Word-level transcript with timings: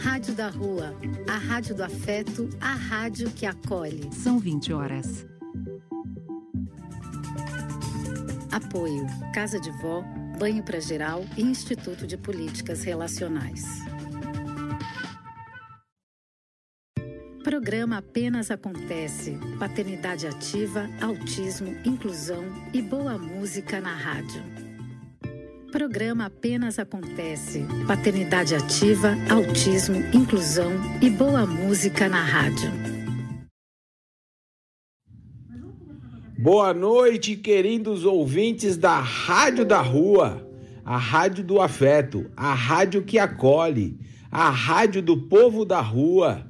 Rádio 0.00 0.34
da 0.34 0.48
Rua, 0.48 0.94
a 1.28 1.36
rádio 1.36 1.74
do 1.74 1.82
afeto, 1.82 2.48
a 2.60 2.74
rádio 2.74 3.30
que 3.30 3.46
acolhe. 3.46 4.08
São 4.12 4.38
20 4.38 4.72
horas. 4.72 5.26
Apoio: 8.52 9.06
Casa 9.34 9.58
de 9.58 9.70
Vó, 9.82 10.04
Banho 10.38 10.62
para 10.62 10.80
Geral 10.80 11.24
e 11.36 11.42
Instituto 11.42 12.06
de 12.06 12.16
Políticas 12.16 12.84
Relacionais. 12.84 13.64
Programa 17.42 17.98
Apenas 17.98 18.50
Acontece. 18.50 19.38
Paternidade 19.58 20.26
ativa, 20.26 20.88
autismo, 21.00 21.76
inclusão 21.84 22.44
e 22.72 22.80
boa 22.80 23.18
música 23.18 23.80
na 23.80 23.94
rádio. 23.94 24.63
Programa 25.74 26.26
Apenas 26.26 26.78
Acontece. 26.78 27.66
Paternidade 27.84 28.54
ativa, 28.54 29.16
autismo, 29.28 29.96
inclusão 30.14 30.70
e 31.02 31.10
boa 31.10 31.44
música 31.44 32.08
na 32.08 32.22
rádio. 32.22 32.70
Boa 36.38 36.72
noite, 36.72 37.34
queridos 37.34 38.04
ouvintes 38.04 38.76
da 38.76 39.00
Rádio 39.00 39.64
da 39.64 39.80
Rua, 39.80 40.48
a 40.84 40.96
Rádio 40.96 41.42
do 41.42 41.60
Afeto, 41.60 42.30
a 42.36 42.54
rádio 42.54 43.02
que 43.02 43.18
acolhe, 43.18 43.98
a 44.30 44.50
rádio 44.50 45.02
do 45.02 45.22
povo 45.22 45.64
da 45.64 45.80
rua. 45.80 46.48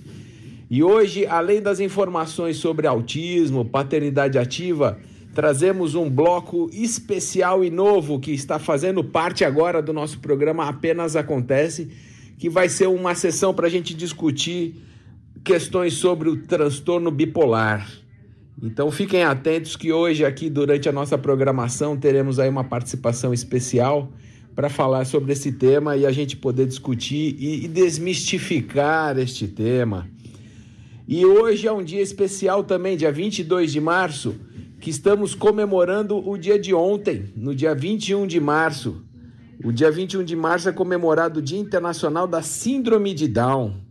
E 0.70 0.84
hoje, 0.84 1.26
além 1.26 1.60
das 1.60 1.80
informações 1.80 2.58
sobre 2.58 2.86
autismo, 2.86 3.64
paternidade 3.64 4.38
ativa, 4.38 5.00
trazemos 5.34 5.96
um 5.96 6.08
bloco 6.08 6.70
especial 6.72 7.64
e 7.64 7.70
novo 7.70 8.20
que 8.20 8.30
está 8.30 8.60
fazendo 8.60 9.02
parte 9.02 9.44
agora 9.44 9.82
do 9.82 9.92
nosso 9.92 10.20
programa 10.20 10.68
Apenas 10.68 11.16
Acontece, 11.16 11.90
que 12.38 12.48
vai 12.48 12.68
ser 12.68 12.86
uma 12.86 13.16
sessão 13.16 13.52
para 13.52 13.66
a 13.66 13.70
gente 13.70 13.94
discutir 13.94 14.76
questões 15.44 15.94
sobre 15.94 16.28
o 16.28 16.42
transtorno 16.42 17.10
bipolar. 17.10 17.86
Então 18.62 18.90
fiquem 18.90 19.22
atentos 19.22 19.76
que 19.76 19.92
hoje 19.92 20.24
aqui 20.24 20.48
durante 20.48 20.88
a 20.88 20.92
nossa 20.92 21.18
programação 21.18 21.96
teremos 21.96 22.38
aí 22.38 22.48
uma 22.48 22.64
participação 22.64 23.34
especial 23.34 24.10
para 24.54 24.70
falar 24.70 25.04
sobre 25.04 25.32
esse 25.32 25.52
tema 25.52 25.96
e 25.96 26.06
a 26.06 26.12
gente 26.12 26.36
poder 26.36 26.66
discutir 26.66 27.36
e, 27.38 27.64
e 27.64 27.68
desmistificar 27.68 29.18
este 29.18 29.46
tema. 29.46 30.08
E 31.06 31.26
hoje 31.26 31.66
é 31.66 31.72
um 31.72 31.84
dia 31.84 32.00
especial 32.00 32.64
também, 32.64 32.96
dia 32.96 33.12
22 33.12 33.70
de 33.70 33.80
março, 33.80 34.36
que 34.80 34.88
estamos 34.88 35.34
comemorando 35.34 36.16
o 36.26 36.38
dia 36.38 36.58
de 36.58 36.72
ontem, 36.72 37.24
no 37.36 37.54
dia 37.54 37.74
21 37.74 38.26
de 38.26 38.40
março. 38.40 39.02
O 39.62 39.72
dia 39.72 39.90
21 39.90 40.24
de 40.24 40.34
março 40.34 40.68
é 40.68 40.72
comemorado 40.72 41.40
o 41.40 41.42
Dia 41.42 41.58
Internacional 41.58 42.26
da 42.26 42.40
Síndrome 42.40 43.12
de 43.12 43.28
Down. 43.28 43.83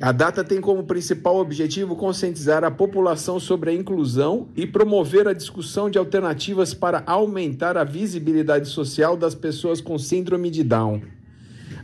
A 0.00 0.12
data 0.12 0.44
tem 0.44 0.60
como 0.60 0.84
principal 0.84 1.38
objetivo 1.38 1.96
conscientizar 1.96 2.62
a 2.62 2.70
população 2.70 3.40
sobre 3.40 3.70
a 3.70 3.74
inclusão 3.74 4.46
e 4.54 4.64
promover 4.64 5.26
a 5.26 5.32
discussão 5.32 5.90
de 5.90 5.98
alternativas 5.98 6.72
para 6.72 7.02
aumentar 7.04 7.76
a 7.76 7.82
visibilidade 7.82 8.68
social 8.68 9.16
das 9.16 9.34
pessoas 9.34 9.80
com 9.80 9.98
síndrome 9.98 10.50
de 10.50 10.62
Down. 10.62 11.02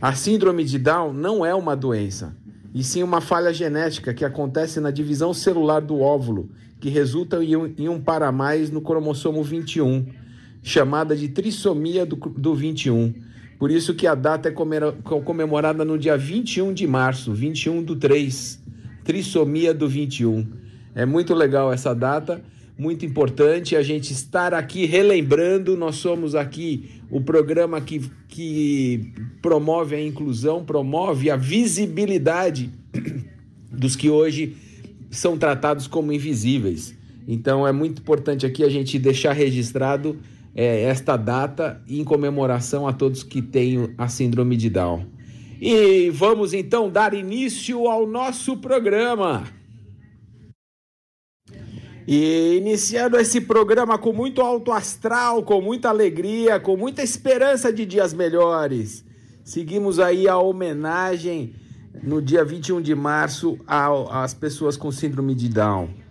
A 0.01 0.13
síndrome 0.15 0.63
de 0.63 0.79
Down 0.79 1.11
não 1.11 1.45
é 1.45 1.53
uma 1.53 1.75
doença, 1.75 2.33
e 2.73 2.85
sim 2.85 3.03
uma 3.03 3.19
falha 3.19 3.53
genética 3.53 4.13
que 4.13 4.23
acontece 4.23 4.79
na 4.79 4.91
divisão 4.91 5.33
celular 5.33 5.81
do 5.81 5.99
óvulo, 5.99 6.49
que 6.79 6.87
resulta 6.87 7.43
em 7.43 7.89
um, 7.89 7.99
para 7.99 8.31
mais 8.31 8.71
no 8.71 8.79
cromossomo 8.79 9.43
21, 9.43 10.05
chamada 10.63 11.17
de 11.17 11.27
trissomia 11.27 12.05
do, 12.05 12.15
do 12.15 12.55
21 12.55 13.24
por 13.57 13.71
isso 13.71 13.93
que 13.93 14.05
a 14.05 14.15
data 14.15 14.49
é 14.49 14.51
comemorada 14.51 15.85
no 15.85 15.97
dia 15.97 16.17
21 16.17 16.73
de 16.73 16.85
março, 16.85 17.33
21 17.33 17.83
do 17.83 17.95
3, 17.95 18.61
trissomia 19.03 19.73
do 19.73 19.87
21. 19.87 20.45
É 20.93 21.05
muito 21.05 21.33
legal 21.33 21.71
essa 21.71 21.93
data, 21.93 22.41
muito 22.77 23.05
importante 23.05 23.75
a 23.75 23.81
gente 23.81 24.11
estar 24.11 24.53
aqui 24.53 24.85
relembrando. 24.85 25.77
Nós 25.77 25.95
somos 25.95 26.35
aqui 26.35 26.89
o 27.09 27.21
programa 27.21 27.79
que, 27.79 28.09
que 28.27 29.13
promove 29.41 29.95
a 29.95 30.01
inclusão, 30.01 30.65
promove 30.65 31.29
a 31.29 31.37
visibilidade 31.37 32.69
dos 33.71 33.95
que 33.95 34.09
hoje 34.09 34.57
são 35.09 35.37
tratados 35.37 35.87
como 35.87 36.11
invisíveis. 36.11 36.93
Então 37.27 37.65
é 37.65 37.71
muito 37.71 38.01
importante 38.01 38.45
aqui 38.45 38.63
a 38.63 38.69
gente 38.69 38.99
deixar 38.99 39.31
registrado 39.31 40.17
é, 40.55 40.83
esta 40.83 41.17
data 41.17 41.83
em 41.87 42.03
comemoração 42.03 42.87
a 42.87 42.93
todos 42.93 43.21
que 43.21 43.41
têm 43.41 43.93
a 43.97 44.07
síndrome 44.07 44.55
de 44.55 44.69
Down. 44.69 45.05
E 45.59 46.09
vamos 46.11 46.53
então 46.53 46.89
dar 46.89 47.13
início 47.13 47.87
ao 47.87 48.07
nosso 48.07 48.57
programa. 48.57 49.43
E 52.07 52.57
iniciando 52.57 53.17
esse 53.17 53.41
programa 53.41 53.97
com 53.97 54.13
muito 54.13 54.41
alto 54.41 54.71
astral, 54.71 55.43
com 55.43 55.59
muita 55.59 55.89
alegria, 55.89 56.59
com 56.59 56.77
muita 56.77 57.01
esperança 57.01 57.73
de 57.73 57.85
dias 57.85 58.13
melhores. 58.13 59.03
Seguimos 59.43 59.99
aí 59.99 60.27
a 60.27 60.37
homenagem 60.37 61.53
no 62.03 62.21
dia 62.21 62.45
21 62.45 62.81
de 62.81 62.93
março 62.93 63.59
às 63.67 64.33
pessoas 64.33 64.77
com 64.77 64.91
síndrome 64.91 65.33
de 65.33 65.49
Down. 65.49 66.04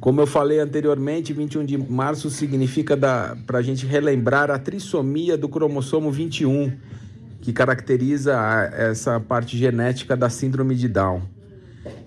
Como 0.00 0.20
eu 0.20 0.26
falei 0.26 0.60
anteriormente, 0.60 1.32
21 1.32 1.64
de 1.64 1.76
março 1.76 2.30
significa 2.30 2.96
para 3.46 3.58
a 3.58 3.62
gente 3.62 3.84
relembrar 3.84 4.48
a 4.48 4.58
trissomia 4.58 5.36
do 5.36 5.48
cromossomo 5.48 6.10
21, 6.12 6.72
que 7.40 7.52
caracteriza 7.52 8.36
essa 8.72 9.18
parte 9.18 9.56
genética 9.58 10.16
da 10.16 10.30
síndrome 10.30 10.76
de 10.76 10.88
Down. 10.88 11.22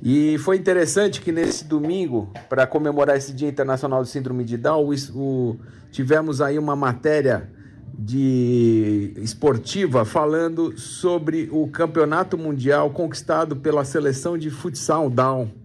E 0.01 0.37
foi 0.37 0.55
interessante 0.55 1.19
que 1.19 1.33
nesse 1.33 1.65
domingo, 1.65 2.31
para 2.47 2.65
comemorar 2.65 3.17
esse 3.17 3.33
Dia 3.33 3.49
Internacional 3.49 4.03
de 4.03 4.09
Síndrome 4.09 4.45
de 4.45 4.55
Down, 4.55 4.85
o, 4.85 4.93
o, 5.19 5.59
tivemos 5.91 6.39
aí 6.39 6.57
uma 6.57 6.77
matéria 6.77 7.49
de 7.93 9.13
esportiva 9.17 10.05
falando 10.05 10.77
sobre 10.77 11.49
o 11.51 11.67
campeonato 11.67 12.37
mundial 12.37 12.89
conquistado 12.91 13.57
pela 13.57 13.83
seleção 13.83 14.37
de 14.37 14.49
futsal 14.49 15.09
Down 15.09 15.60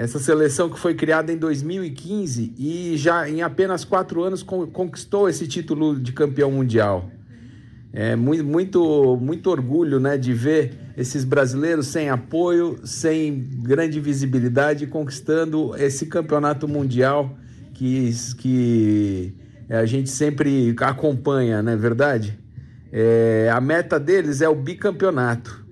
essa 0.00 0.18
seleção 0.18 0.70
que 0.70 0.78
foi 0.78 0.94
criada 0.94 1.30
em 1.30 1.36
2015 1.36 2.54
e 2.58 2.96
já 2.96 3.28
em 3.28 3.42
apenas 3.42 3.84
quatro 3.84 4.22
anos 4.24 4.42
conquistou 4.42 5.28
esse 5.28 5.46
título 5.46 6.00
de 6.00 6.10
campeão 6.12 6.50
mundial. 6.50 7.10
É 7.92 8.16
muito, 8.16 8.42
muito, 8.42 9.18
muito 9.20 9.50
orgulho 9.50 10.00
né, 10.00 10.16
de 10.16 10.32
ver 10.32 10.72
esses 10.96 11.22
brasileiros 11.22 11.88
sem 11.88 12.08
apoio, 12.08 12.78
sem 12.82 13.46
grande 13.62 14.00
visibilidade, 14.00 14.86
conquistando 14.86 15.76
esse 15.76 16.06
campeonato 16.06 16.66
mundial 16.66 17.36
que, 17.74 18.10
que 18.38 19.34
a 19.68 19.84
gente 19.84 20.08
sempre 20.08 20.74
acompanha, 20.80 21.62
não 21.62 21.72
é 21.72 21.76
verdade? 21.76 22.38
É, 22.90 23.50
a 23.52 23.60
meta 23.60 24.00
deles 24.00 24.40
é 24.40 24.48
o 24.48 24.54
bicampeonato. 24.54 25.62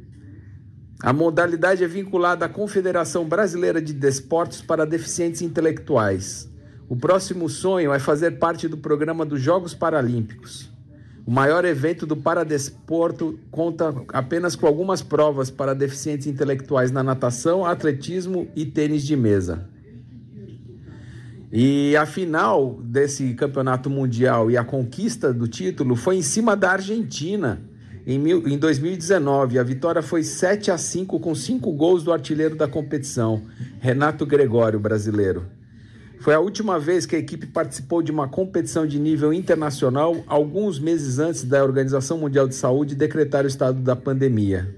A 1.00 1.12
modalidade 1.12 1.84
é 1.84 1.86
vinculada 1.86 2.44
à 2.44 2.48
Confederação 2.48 3.24
Brasileira 3.24 3.80
de 3.80 3.92
Desportos 3.92 4.60
para 4.60 4.84
Deficientes 4.84 5.42
Intelectuais. 5.42 6.50
O 6.88 6.96
próximo 6.96 7.48
sonho 7.48 7.92
é 7.92 8.00
fazer 8.00 8.32
parte 8.32 8.66
do 8.66 8.76
programa 8.76 9.24
dos 9.24 9.40
Jogos 9.40 9.74
Paralímpicos. 9.74 10.68
O 11.24 11.30
maior 11.30 11.64
evento 11.64 12.04
do 12.04 12.16
paradesporto 12.16 13.38
conta 13.48 13.94
apenas 14.12 14.56
com 14.56 14.66
algumas 14.66 15.00
provas 15.00 15.50
para 15.50 15.72
deficientes 15.72 16.26
intelectuais 16.26 16.90
na 16.90 17.02
natação, 17.04 17.64
atletismo 17.64 18.48
e 18.56 18.66
tênis 18.66 19.04
de 19.04 19.14
mesa. 19.14 19.68
E 21.52 21.96
a 21.96 22.06
final 22.06 22.80
desse 22.82 23.34
campeonato 23.34 23.88
mundial 23.88 24.50
e 24.50 24.56
a 24.56 24.64
conquista 24.64 25.32
do 25.32 25.46
título 25.46 25.94
foi 25.94 26.16
em 26.16 26.22
cima 26.22 26.56
da 26.56 26.72
Argentina 26.72 27.62
em, 28.08 28.18
mil, 28.18 28.48
em 28.48 28.56
2019, 28.56 29.58
a 29.58 29.62
vitória 29.62 30.00
foi 30.00 30.22
7 30.22 30.70
a 30.70 30.78
5 30.78 31.20
com 31.20 31.34
cinco 31.34 31.70
gols 31.72 32.02
do 32.02 32.10
artilheiro 32.10 32.56
da 32.56 32.66
competição, 32.66 33.42
Renato 33.80 34.24
Gregório, 34.24 34.80
brasileiro. 34.80 35.44
Foi 36.18 36.32
a 36.32 36.40
última 36.40 36.80
vez 36.80 37.04
que 37.04 37.14
a 37.14 37.18
equipe 37.18 37.46
participou 37.46 38.02
de 38.02 38.10
uma 38.10 38.26
competição 38.26 38.86
de 38.86 38.98
nível 38.98 39.30
internacional, 39.32 40.24
alguns 40.26 40.78
meses 40.78 41.18
antes 41.18 41.44
da 41.44 41.62
Organização 41.62 42.16
Mundial 42.16 42.48
de 42.48 42.54
Saúde 42.54 42.94
decretar 42.94 43.44
o 43.44 43.48
estado 43.48 43.78
da 43.80 43.94
pandemia. 43.94 44.74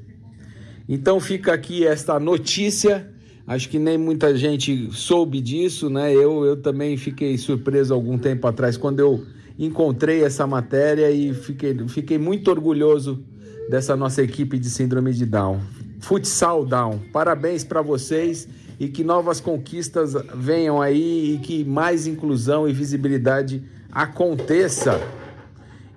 Então 0.89 1.21
fica 1.21 1.55
aqui 1.55 1.87
esta 1.87 2.19
notícia 2.19 3.09
Acho 3.51 3.69
que 3.69 3.81
nem 3.81 3.99
muita 3.99 4.37
gente 4.37 4.91
soube 4.93 5.41
disso, 5.41 5.91
né? 5.91 6.15
Eu, 6.15 6.45
eu 6.45 6.57
também 6.57 6.97
fiquei 6.97 7.37
surpreso 7.37 7.93
algum 7.93 8.17
tempo 8.17 8.47
atrás 8.47 8.77
quando 8.77 9.01
eu 9.01 9.27
encontrei 9.67 10.25
essa 10.25 10.47
matéria 10.47 11.11
e 11.11 11.35
fiquei, 11.35 11.77
fiquei 11.89 12.17
muito 12.17 12.51
orgulhoso 12.51 13.23
dessa 13.69 13.95
nossa 13.95 14.23
equipe 14.23 14.59
de 14.59 14.71
síndrome 14.71 15.13
de 15.13 15.27
Down. 15.27 15.61
Futsal 16.01 16.65
Down, 16.65 16.99
parabéns 17.13 17.63
para 17.63 17.83
vocês 17.83 18.49
e 18.81 18.89
que 18.89 19.05
novas 19.05 19.41
conquistas 19.41 20.15
venham 20.35 20.81
aí 20.81 21.35
e 21.35 21.39
que 21.39 21.63
mais 21.65 22.07
inclusão 22.07 22.67
e 22.67 22.73
visibilidade 22.73 23.63
aconteça. 23.93 24.99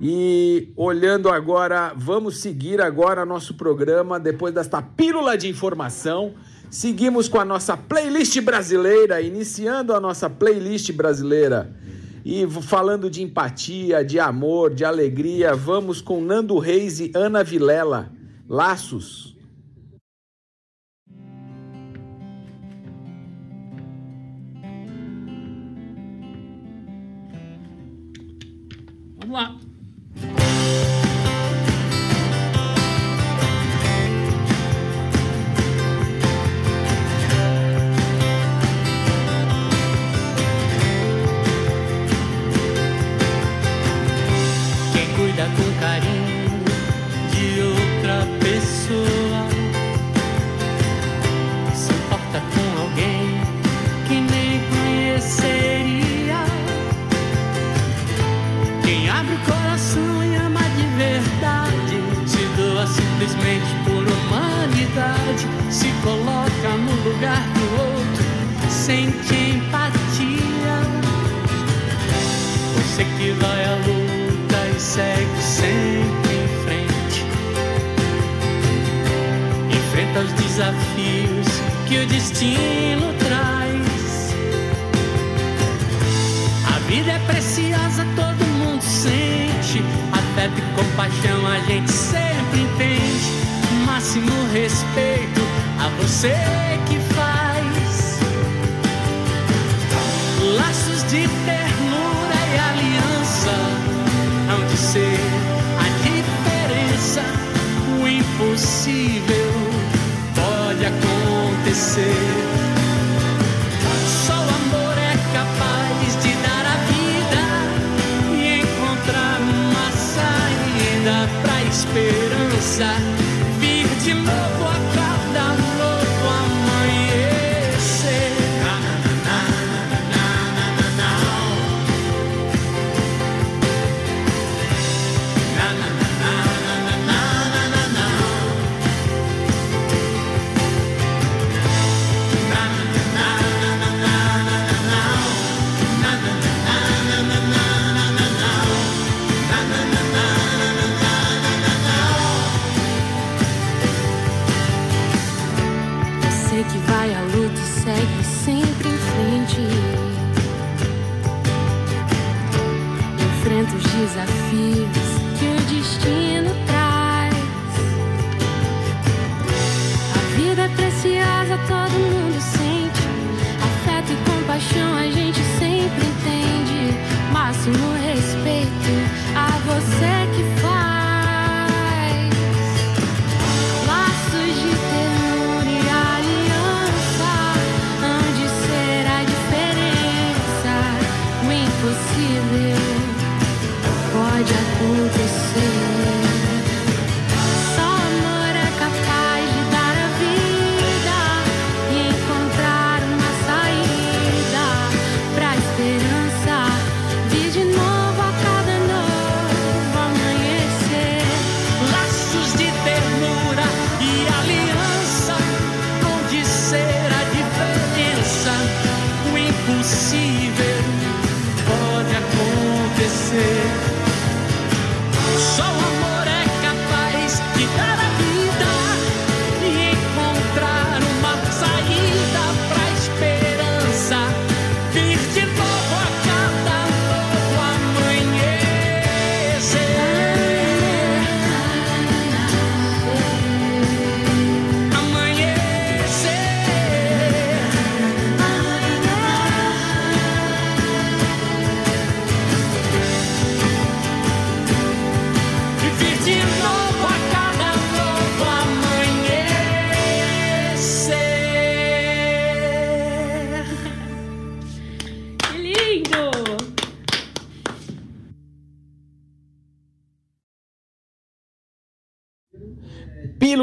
E 0.02 0.74
olhando 0.76 1.30
agora, 1.30 1.94
vamos 1.96 2.42
seguir 2.42 2.82
agora 2.82 3.26
nosso 3.26 3.54
programa 3.54 4.20
depois 4.20 4.54
desta 4.54 4.82
pílula 4.82 5.38
de 5.38 5.48
informação. 5.48 6.34
Seguimos 6.70 7.30
com 7.30 7.40
a 7.40 7.46
nossa 7.46 7.78
playlist 7.78 8.42
brasileira, 8.42 9.22
iniciando 9.22 9.94
a 9.94 10.02
nossa 10.02 10.30
playlist 10.30 10.92
brasileira. 10.92 11.74
E 12.26 12.48
falando 12.48 13.10
de 13.10 13.22
empatia, 13.22 14.04
de 14.04 14.20
amor, 14.20 14.74
de 14.74 14.86
alegria, 14.86 15.56
vamos 15.56 16.02
com 16.02 16.22
Nando 16.22 16.58
Reis 16.58 17.00
e 17.00 17.12
Ana 17.14 17.44
Vilela. 17.44 18.12
Laços. 18.48 19.36
Vamos 29.18 29.34
lá. 29.34 29.73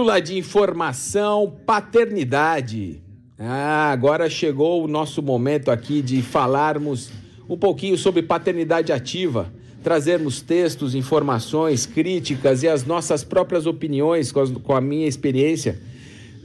Pílula 0.01 0.19
de 0.19 0.39
informação, 0.39 1.53
paternidade. 1.67 3.03
Ah, 3.39 3.91
agora 3.93 4.31
chegou 4.31 4.83
o 4.83 4.89
nosso 4.89 5.21
momento 5.21 5.71
aqui 5.71 6.01
de 6.01 6.23
falarmos 6.23 7.11
um 7.47 7.55
pouquinho 7.55 7.99
sobre 7.99 8.23
paternidade 8.23 8.93
ativa, 8.93 9.53
trazermos 9.85 10.41
textos, 10.41 10.95
informações, 10.95 11.85
críticas 11.85 12.63
e 12.63 12.69
as 12.69 12.87
nossas 12.87 13.23
próprias 13.23 13.67
opiniões 13.67 14.33
com 14.33 14.75
a 14.75 14.81
minha 14.81 15.07
experiência 15.07 15.79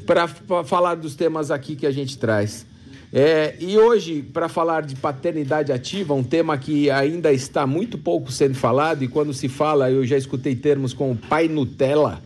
para 0.06 0.28
falar 0.66 0.96
dos 0.96 1.16
temas 1.16 1.50
aqui 1.50 1.78
que 1.78 1.88
a 1.88 1.92
gente 1.92 2.18
traz. 2.18 2.66
É, 3.14 3.56
e 3.58 3.78
hoje, 3.78 4.22
para 4.22 4.50
falar 4.50 4.82
de 4.82 4.96
paternidade 4.96 5.72
ativa, 5.72 6.14
um 6.14 6.26
tema 6.26 6.58
que 6.58 6.92
ainda 6.92 7.32
está 7.32 7.66
muito 7.66 7.98
pouco 7.98 8.34
sendo 8.34 8.56
falado, 8.56 9.02
e 9.02 9.08
quando 9.08 9.34
se 9.34 9.48
fala, 9.48 9.90
eu 9.90 10.06
já 10.06 10.18
escutei 10.18 10.58
termos 10.58 10.94
como 10.94 11.16
pai 11.16 11.48
Nutella, 11.48 12.22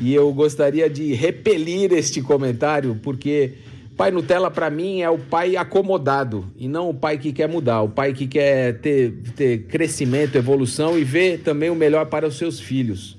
e 0.00 0.14
eu 0.14 0.32
gostaria 0.32 0.88
de 0.88 1.12
repelir 1.12 1.92
este 1.92 2.22
comentário, 2.22 2.98
porque 3.02 3.52
pai 3.96 4.10
Nutella, 4.10 4.50
para 4.50 4.70
mim, 4.70 5.02
é 5.02 5.10
o 5.10 5.18
pai 5.18 5.56
acomodado, 5.56 6.46
e 6.58 6.66
não 6.66 6.88
o 6.88 6.94
pai 6.94 7.18
que 7.18 7.32
quer 7.32 7.46
mudar, 7.46 7.82
o 7.82 7.88
pai 7.88 8.14
que 8.14 8.26
quer 8.26 8.78
ter, 8.78 9.12
ter 9.36 9.64
crescimento, 9.64 10.36
evolução 10.36 10.98
e 10.98 11.04
ver 11.04 11.40
também 11.40 11.68
o 11.68 11.74
melhor 11.74 12.06
para 12.06 12.26
os 12.26 12.38
seus 12.38 12.58
filhos. 12.58 13.14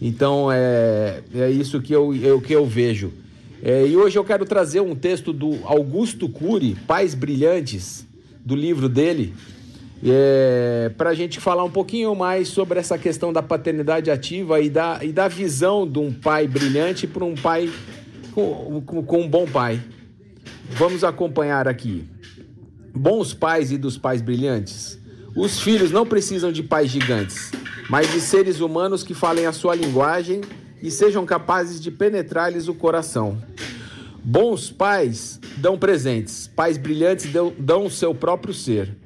Então, 0.00 0.50
é, 0.50 1.20
é 1.34 1.50
isso 1.50 1.82
que 1.82 1.92
eu, 1.92 2.14
eu, 2.14 2.40
que 2.40 2.54
eu 2.54 2.64
vejo. 2.64 3.12
É, 3.62 3.86
e 3.86 3.94
hoje 3.94 4.18
eu 4.18 4.24
quero 4.24 4.46
trazer 4.46 4.80
um 4.80 4.94
texto 4.94 5.34
do 5.34 5.58
Augusto 5.64 6.30
Cury, 6.30 6.76
Pais 6.86 7.14
Brilhantes, 7.14 8.06
do 8.42 8.54
livro 8.54 8.88
dele, 8.88 9.34
é, 10.04 10.90
para 10.96 11.10
a 11.10 11.14
gente 11.14 11.40
falar 11.40 11.64
um 11.64 11.70
pouquinho 11.70 12.14
mais 12.14 12.48
sobre 12.48 12.78
essa 12.78 12.98
questão 12.98 13.32
da 13.32 13.42
paternidade 13.42 14.10
ativa 14.10 14.60
e 14.60 14.68
da, 14.68 15.00
e 15.02 15.12
da 15.12 15.28
visão 15.28 15.88
de 15.88 15.98
um 15.98 16.12
pai 16.12 16.46
brilhante 16.46 17.06
para 17.06 17.24
um 17.24 17.34
pai 17.34 17.70
com, 18.32 18.82
com, 18.82 19.20
um 19.20 19.28
bom 19.28 19.46
pai. 19.46 19.80
Vamos 20.70 21.02
acompanhar 21.02 21.66
aqui. 21.66 22.06
Bons 22.94 23.32
pais 23.32 23.72
e 23.72 23.78
dos 23.78 23.96
pais 23.96 24.20
brilhantes. 24.20 24.98
Os 25.34 25.60
filhos 25.60 25.90
não 25.90 26.06
precisam 26.06 26.50
de 26.50 26.62
pais 26.62 26.90
gigantes, 26.90 27.50
mas 27.88 28.10
de 28.10 28.20
seres 28.20 28.60
humanos 28.60 29.02
que 29.02 29.14
falem 29.14 29.46
a 29.46 29.52
sua 29.52 29.74
linguagem 29.74 30.40
e 30.82 30.90
sejam 30.90 31.24
capazes 31.26 31.80
de 31.80 31.90
penetrar-lhes 31.90 32.68
o 32.68 32.74
coração. 32.74 33.38
Bons 34.22 34.70
pais 34.70 35.40
dão 35.58 35.78
presentes, 35.78 36.48
pais 36.48 36.76
brilhantes 36.76 37.30
dão 37.58 37.86
o 37.86 37.90
seu 37.90 38.14
próprio 38.14 38.52
ser. 38.52 39.05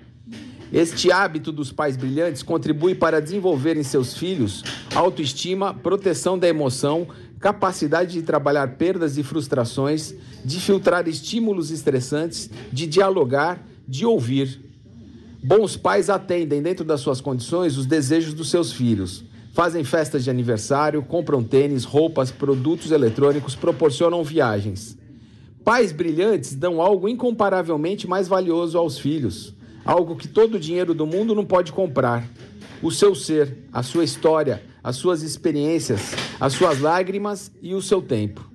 Este 0.73 1.11
hábito 1.11 1.51
dos 1.51 1.73
pais 1.73 1.97
brilhantes 1.97 2.45
contribui 2.45 2.95
para 2.95 3.21
desenvolver 3.21 3.77
em 3.77 3.83
seus 3.83 4.17
filhos 4.17 4.63
autoestima, 4.95 5.75
proteção 5.75 6.39
da 6.39 6.49
emoção, 6.49 7.09
capacidade 7.41 8.13
de 8.13 8.23
trabalhar 8.23 8.77
perdas 8.77 9.19
e 9.19 9.23
frustrações, 9.23 10.15
de 10.45 10.61
filtrar 10.61 11.09
estímulos 11.09 11.71
estressantes, 11.71 12.49
de 12.73 12.87
dialogar, 12.87 13.67
de 13.89 14.07
ouvir. 14.07 14.61
Bons 15.43 15.77
pais 15.77 16.09
atendem, 16.09 16.63
dentro 16.63 16.85
das 16.85 17.01
suas 17.01 17.21
condições, 17.21 17.77
os 17.77 17.87
desejos 17.87 18.35
dos 18.35 18.51
seus 18.51 18.73
filhos. 18.73 19.25
Fazem 19.53 19.83
festas 19.83 20.23
de 20.23 20.31
aniversário, 20.31 21.03
compram 21.03 21.43
tênis, 21.43 21.85
roupas, 21.85 22.31
produtos 22.31 22.93
eletrônicos, 22.93 23.57
proporcionam 23.57 24.23
viagens. 24.23 24.97
Pais 25.65 25.91
brilhantes 25.93 26.55
dão 26.55 26.81
algo 26.81 27.09
incomparavelmente 27.09 28.07
mais 28.07 28.29
valioso 28.29 28.79
aos 28.79 28.99
filhos, 28.99 29.55
algo 29.85 30.17
que 30.17 30.29
todo 30.29 30.55
o 30.55 30.61
dinheiro 30.61 30.95
do 30.95 31.07
mundo 31.07 31.35
não 31.35 31.45
pode 31.45 31.73
comprar: 31.73 32.27
o 32.83 32.91
seu 32.91 33.15
ser, 33.15 33.59
a 33.73 33.83
sua 33.83 34.05
história, 34.05 34.63
as 34.83 34.97
suas 34.97 35.23
experiências, 35.23 36.15
as 36.41 36.53
suas 36.53 36.81
lágrimas 36.81 37.51
e 37.63 37.75
o 37.75 37.83
seu 37.83 38.01
tempo. 38.01 38.49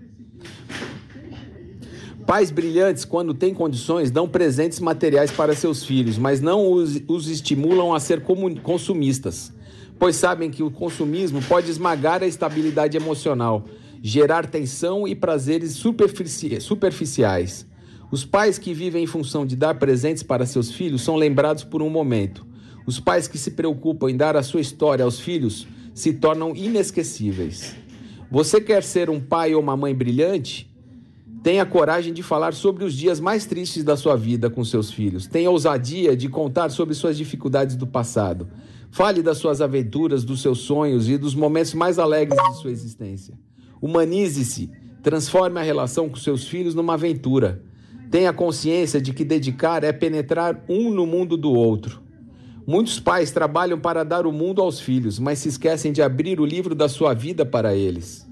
Pais 2.26 2.50
brilhantes, 2.50 3.06
quando 3.06 3.36
têm 3.36 3.54
condições, 3.54 4.10
dão 4.10 4.28
presentes 4.28 4.80
materiais 4.80 5.30
para 5.30 5.54
seus 5.54 5.84
filhos, 5.84 6.18
mas 6.18 6.42
não 6.42 6.72
os, 6.72 7.00
os 7.08 7.28
estimulam 7.28 7.94
a 7.94 8.00
ser 8.00 8.24
consumistas 8.64 9.54
pois 9.98 10.16
sabem 10.16 10.52
que 10.52 10.64
o 10.64 10.72
consumismo 10.72 11.42
pode 11.44 11.70
esmagar 11.70 12.22
a 12.22 12.28
estabilidade 12.28 12.98
emocional, 12.98 13.66
gerar 14.02 14.46
tensão 14.48 15.08
e 15.08 15.16
prazeres 15.16 15.74
superfici 15.74 16.60
superficiais. 16.60 17.66
Os 18.16 18.24
pais 18.24 18.58
que 18.58 18.74
vivem 18.74 19.04
em 19.04 19.08
função 19.08 19.46
de 19.46 19.58
dar 19.58 19.76
presentes 19.76 20.24
para 20.24 20.46
seus 20.46 20.72
filhos 20.72 21.02
são 21.02 21.18
lembrados 21.18 21.66
por 21.66 21.82
um 21.82 21.90
momento. 21.90 22.48
Os 22.88 22.98
pais 22.98 23.28
que 23.28 23.38
se 23.38 23.52
preocupam 23.52 24.10
em 24.10 24.16
dar 24.16 24.38
a 24.38 24.42
sua 24.42 24.62
história 24.62 25.04
aos 25.04 25.20
filhos 25.20 25.68
se 25.94 26.14
tornam 26.14 26.56
inesquecíveis. 26.56 27.76
Você 28.32 28.62
quer 28.62 28.84
ser 28.84 29.10
um 29.10 29.20
pai 29.20 29.54
ou 29.54 29.62
uma 29.62 29.76
mãe 29.76 29.94
brilhante? 29.94 30.74
Tenha 31.44 31.66
coragem 31.66 32.14
de 32.14 32.24
falar 32.24 32.54
sobre 32.54 32.86
os 32.86 32.94
dias 32.94 33.20
mais 33.20 33.46
tristes 33.46 33.84
da 33.84 33.98
sua 33.98 34.16
vida 34.16 34.50
com 34.50 34.64
seus 34.64 34.90
filhos. 34.90 35.28
Tenha 35.28 35.52
ousadia 35.52 36.16
de 36.16 36.30
contar 36.30 36.70
sobre 36.70 36.96
suas 36.96 37.18
dificuldades 37.18 37.76
do 37.76 37.86
passado. 37.86 38.48
Fale 38.92 39.22
das 39.22 39.40
suas 39.40 39.60
aventuras, 39.60 40.24
dos 40.24 40.42
seus 40.42 40.60
sonhos 40.60 41.10
e 41.10 41.18
dos 41.18 41.36
momentos 41.36 41.74
mais 41.74 42.00
alegres 42.00 42.42
de 42.42 42.62
sua 42.62 42.72
existência. 42.72 43.38
Humanize-se, 43.82 44.72
transforme 45.04 45.60
a 45.60 45.64
relação 45.64 46.08
com 46.08 46.16
seus 46.16 46.48
filhos 46.48 46.74
numa 46.74 46.94
aventura. 46.94 47.62
Tenha 48.10 48.32
consciência 48.32 49.02
de 49.02 49.14
que 49.14 49.24
dedicar 49.24 49.84
é 49.84 49.92
penetrar 49.92 50.64
um 50.70 50.90
no 50.92 51.06
mundo 51.06 51.36
do 51.36 51.52
outro. 51.52 52.02
Muitos 52.66 53.00
pais 53.00 53.32
trabalham 53.32 53.80
para 53.80 54.04
dar 54.04 54.26
o 54.26 54.32
mundo 54.32 54.62
aos 54.62 54.80
filhos, 54.80 55.20
mas 55.20 55.40
se 55.40 55.50
esquecem 55.50 55.92
de 55.92 56.02
abrir 56.02 56.40
o 56.40 56.46
livro 56.46 56.74
da 56.74 56.90
sua 56.90 57.14
vida 57.14 57.46
para 57.46 57.76
eles. 57.76 58.28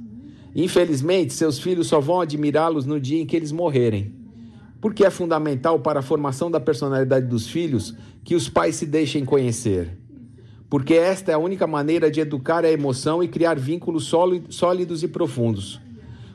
Infelizmente, 0.55 1.33
seus 1.33 1.59
filhos 1.59 1.87
só 1.87 1.99
vão 1.99 2.21
admirá-los 2.21 2.85
no 2.85 2.99
dia 2.99 3.21
em 3.21 3.25
que 3.25 3.35
eles 3.35 3.51
morrerem. 3.51 4.13
Porque 4.81 5.05
é 5.05 5.09
fundamental 5.09 5.79
para 5.79 5.99
a 5.99 6.03
formação 6.03 6.49
da 6.49 6.59
personalidade 6.59 7.27
dos 7.27 7.47
filhos 7.47 7.95
que 8.23 8.35
os 8.35 8.49
pais 8.49 8.75
se 8.75 8.85
deixem 8.85 9.23
conhecer 9.23 9.97
porque 10.73 10.95
esta 10.95 11.31
é 11.31 11.35
a 11.35 11.37
única 11.37 11.67
maneira 11.67 12.09
de 12.09 12.19
educar 12.19 12.65
a 12.65 12.71
emoção 12.71 13.21
e 13.21 13.27
criar 13.27 13.59
vínculos 13.59 14.11
sólidos 14.49 15.03
e 15.03 15.07
profundos. 15.07 15.79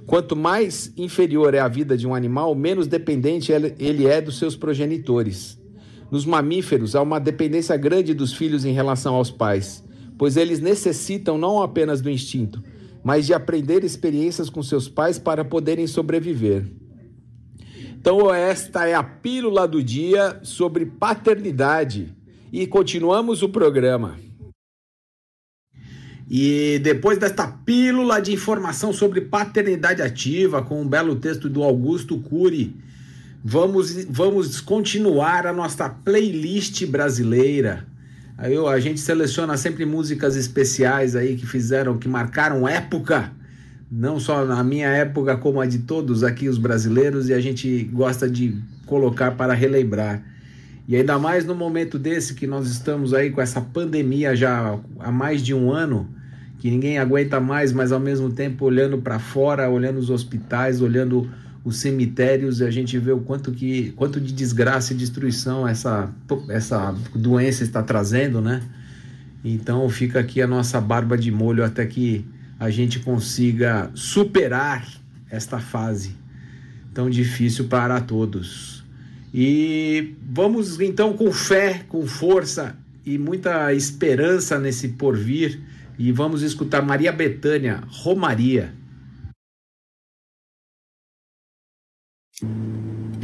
Quanto 0.08 0.34
mais 0.34 0.90
inferior 0.96 1.52
é 1.52 1.58
a 1.58 1.68
vida 1.68 1.94
de 1.94 2.06
um 2.06 2.14
animal, 2.14 2.54
menos 2.54 2.86
dependente 2.86 3.52
ele 3.52 4.06
é 4.06 4.22
dos 4.22 4.38
seus 4.38 4.56
progenitores. 4.56 5.60
Nos 6.10 6.24
mamíferos, 6.24 6.96
há 6.96 7.02
uma 7.02 7.20
dependência 7.20 7.76
grande 7.76 8.14
dos 8.14 8.32
filhos 8.32 8.64
em 8.64 8.72
relação 8.72 9.14
aos 9.14 9.30
pais, 9.30 9.84
pois 10.16 10.38
eles 10.38 10.60
necessitam 10.60 11.36
não 11.36 11.60
apenas 11.60 12.00
do 12.00 12.08
instinto, 12.08 12.64
mas 13.04 13.26
de 13.26 13.34
aprender 13.34 13.84
experiências 13.84 14.48
com 14.48 14.62
seus 14.62 14.88
pais 14.88 15.18
para 15.18 15.44
poderem 15.44 15.86
sobreviver. 15.86 16.64
Então, 17.92 18.34
esta 18.34 18.86
é 18.86 18.94
a 18.94 19.02
pílula 19.02 19.68
do 19.68 19.82
dia 19.82 20.40
sobre 20.42 20.86
paternidade. 20.86 22.16
E 22.50 22.66
continuamos 22.66 23.42
o 23.42 23.48
programa. 23.50 24.16
E 26.30 26.78
depois 26.82 27.16
desta 27.18 27.46
pílula 27.46 28.20
de 28.20 28.32
informação 28.32 28.92
sobre 28.92 29.22
paternidade 29.22 30.02
ativa, 30.02 30.60
com 30.60 30.82
um 30.82 30.86
belo 30.86 31.16
texto 31.16 31.48
do 31.48 31.62
Augusto 31.62 32.18
Cury, 32.18 32.76
vamos, 33.42 34.04
vamos 34.04 34.60
continuar 34.60 35.46
a 35.46 35.52
nossa 35.52 35.88
playlist 35.88 36.84
brasileira. 36.84 37.86
Aí 38.36 38.54
a 38.56 38.78
gente 38.78 39.00
seleciona 39.00 39.56
sempre 39.56 39.86
músicas 39.86 40.36
especiais 40.36 41.16
aí 41.16 41.34
que 41.34 41.46
fizeram, 41.46 41.98
que 41.98 42.08
marcaram 42.08 42.68
época, 42.68 43.32
não 43.90 44.20
só 44.20 44.44
na 44.44 44.62
minha 44.62 44.88
época, 44.88 45.36
como 45.38 45.60
a 45.60 45.66
de 45.66 45.78
todos 45.78 46.22
aqui 46.22 46.46
os 46.46 46.58
brasileiros, 46.58 47.30
e 47.30 47.32
a 47.32 47.40
gente 47.40 47.84
gosta 47.84 48.28
de 48.28 48.54
colocar 48.84 49.32
para 49.32 49.54
relembrar. 49.54 50.22
E 50.88 50.96
ainda 50.96 51.18
mais 51.18 51.44
no 51.44 51.54
momento 51.54 51.98
desse 51.98 52.32
que 52.32 52.46
nós 52.46 52.66
estamos 52.66 53.12
aí 53.12 53.30
com 53.30 53.42
essa 53.42 53.60
pandemia 53.60 54.34
já 54.34 54.78
há 54.98 55.12
mais 55.12 55.42
de 55.42 55.52
um 55.52 55.70
ano, 55.70 56.08
que 56.58 56.70
ninguém 56.70 56.98
aguenta 56.98 57.38
mais, 57.38 57.72
mas 57.74 57.92
ao 57.92 58.00
mesmo 58.00 58.30
tempo 58.30 58.64
olhando 58.64 58.96
para 58.96 59.18
fora, 59.18 59.68
olhando 59.68 59.98
os 59.98 60.08
hospitais, 60.08 60.80
olhando 60.80 61.30
os 61.62 61.76
cemitérios, 61.76 62.62
a 62.62 62.70
gente 62.70 62.98
vê 62.98 63.12
o 63.12 63.20
quanto 63.20 63.52
que 63.52 63.92
quanto 63.96 64.18
de 64.18 64.32
desgraça 64.32 64.94
e 64.94 64.96
destruição 64.96 65.68
essa 65.68 66.10
essa 66.48 66.94
doença 67.14 67.62
está 67.62 67.82
trazendo, 67.82 68.40
né? 68.40 68.62
Então 69.44 69.86
fica 69.90 70.18
aqui 70.20 70.40
a 70.40 70.46
nossa 70.46 70.80
barba 70.80 71.18
de 71.18 71.30
molho 71.30 71.62
até 71.62 71.84
que 71.84 72.24
a 72.58 72.70
gente 72.70 72.98
consiga 73.00 73.90
superar 73.94 74.88
esta 75.30 75.58
fase 75.58 76.16
tão 76.94 77.10
difícil 77.10 77.66
para 77.66 78.00
todos. 78.00 78.77
E 79.32 80.14
vamos 80.22 80.80
então 80.80 81.12
com 81.12 81.30
fé, 81.32 81.84
com 81.88 82.06
força 82.06 82.76
e 83.04 83.18
muita 83.18 83.72
esperança 83.74 84.58
nesse 84.58 84.88
porvir 84.88 85.60
e 85.98 86.12
vamos 86.12 86.42
escutar 86.42 86.80
Maria 86.80 87.10
Betânia, 87.10 87.82
Romaria. 87.88 88.72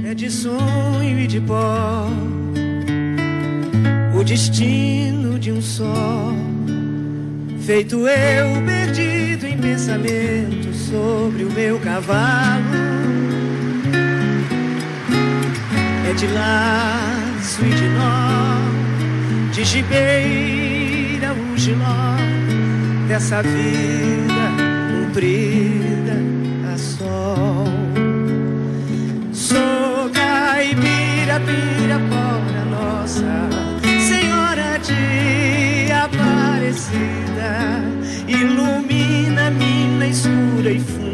É 0.04 0.12
de 0.14 0.30
sonho 0.30 1.20
e 1.20 1.26
de 1.26 1.40
pó, 1.40 2.08
o 4.18 4.24
destino 4.24 5.38
de 5.38 5.52
um 5.52 5.62
só, 5.62 6.32
feito 7.60 8.06
eu 8.08 8.66
perdido 8.66 9.46
em 9.46 9.58
pensamento 9.58 10.74
sobre 10.74 11.44
o 11.44 11.52
meu 11.52 11.78
cavalo. 11.80 13.33
De 16.16 16.28
laço 16.28 17.64
e 17.64 17.70
de 17.70 17.88
nó, 17.88 19.50
de 19.52 19.64
gibeira 19.64 21.32
o 21.32 21.56
giló, 21.56 22.16
dessa 23.08 23.42
vida 23.42 24.52
comprida 24.92 26.16
a 26.72 26.78
sol. 26.78 27.66
Sou 29.32 30.10
caipira, 30.12 31.40
pirapora 31.40 32.64
nossa, 32.70 33.48
Senhora 33.98 34.78
de 34.78 35.92
Aparecida, 35.92 37.52
ilumina 38.28 39.50
mina 39.50 40.06
escura 40.06 40.70
e 40.70 40.80
funda 40.80 41.13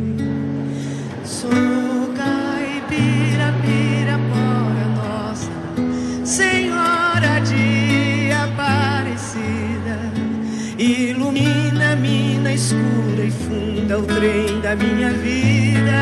O 14.01 14.05
trem 14.05 14.59
da 14.61 14.75
minha 14.75 15.09
vida. 15.13 16.01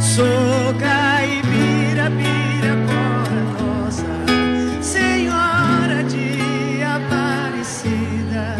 Sou 0.00 0.74
caipira, 0.78 2.10
pirapora 2.10 3.42
nossa, 3.58 4.04
Senhora 4.82 6.02
de 6.04 6.82
Aparecida, 6.82 8.56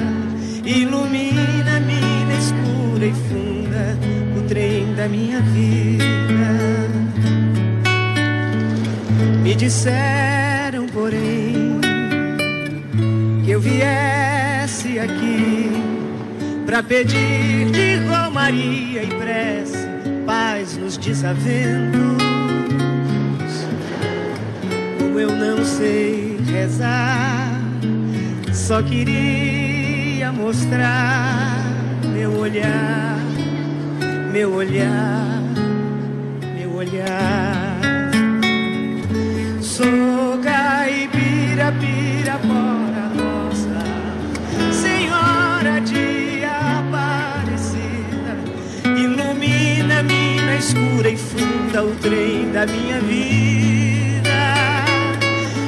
ilumina 0.64 1.80
mina 1.80 2.34
escura 2.38 3.06
e 3.06 3.12
funda 3.12 3.98
o 4.38 4.42
trem 4.48 4.94
da 4.94 5.08
minha 5.08 5.40
vida. 5.40 6.06
Me 9.42 9.54
disseram, 9.54 10.17
pra 16.68 16.82
pedir 16.82 17.70
de 17.70 17.96
romaria 18.10 19.02
e 19.02 19.06
prece 19.06 19.88
paz 20.26 20.76
nos 20.76 20.98
desaventos. 20.98 21.98
Como 24.98 25.18
eu 25.18 25.34
não 25.34 25.64
sei 25.64 26.36
rezar, 26.44 27.58
só 28.52 28.82
queria 28.82 30.30
mostrar 30.30 31.64
meu 32.12 32.38
olhar, 32.38 33.18
meu 34.30 34.52
olhar, 34.52 35.40
meu 36.54 36.74
olhar. 36.74 37.80
Sou 39.62 40.38
caipira, 40.44 41.72
pirapora 41.80 42.17
o 51.82 51.94
trem 51.96 52.50
da 52.50 52.66
minha 52.66 53.00
vida. 53.00 54.28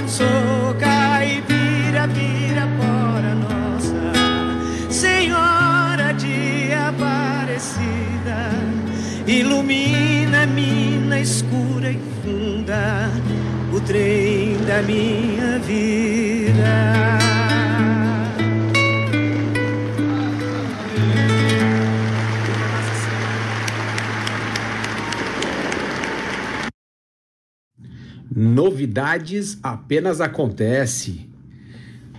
Sou 0.07 0.75
caipira, 0.79 2.09
pirapora 2.09 3.35
nossa, 3.35 4.93
Senhora 4.93 6.13
de 6.13 6.73
Aparecida, 6.73 8.51
ilumina 9.27 10.47
mina 10.47 11.21
escura 11.21 11.91
e 11.91 12.01
funda 12.23 13.09
o 13.73 13.81
trem 13.81 14.57
da 14.67 14.83
minha 14.83 15.59
vida. 15.61 16.20
Novidades 28.71 29.59
apenas 29.65 30.21
acontece. 30.21 31.29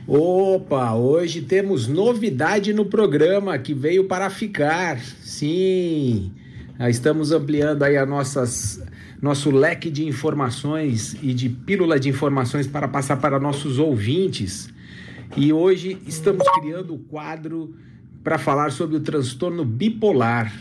Opa, 0.06 0.94
hoje 0.94 1.42
temos 1.42 1.88
novidade 1.88 2.74
no 2.74 2.84
programa 2.84 3.58
que 3.58 3.74
veio 3.74 4.04
para 4.04 4.30
ficar. 4.30 5.00
Sim, 5.00 6.34
estamos 6.90 7.32
ampliando 7.32 7.84
aí 7.84 7.96
a 7.96 8.06
nossas, 8.06 8.84
nosso 9.22 9.50
leque 9.50 9.90
de 9.90 10.06
informações 10.06 11.16
e 11.24 11.34
de 11.34 11.48
pílula 11.48 11.98
de 11.98 12.10
informações 12.10 12.68
para 12.68 12.86
passar 12.86 13.16
para 13.16 13.40
nossos 13.40 13.80
ouvintes. 13.80 14.68
E 15.38 15.54
hoje 15.54 16.00
estamos 16.06 16.46
criando 16.60 16.96
o 16.96 17.00
quadro 17.00 17.74
para 18.22 18.38
falar 18.38 18.74
sobre 18.74 18.98
o 18.98 19.00
transtorno 19.00 19.64
bipolar. 19.64 20.54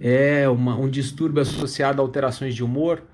É 0.00 0.48
uma, 0.48 0.76
um 0.76 0.88
distúrbio 0.88 1.40
associado 1.40 2.02
a 2.02 2.04
alterações 2.04 2.56
de 2.56 2.64
humor 2.64 3.04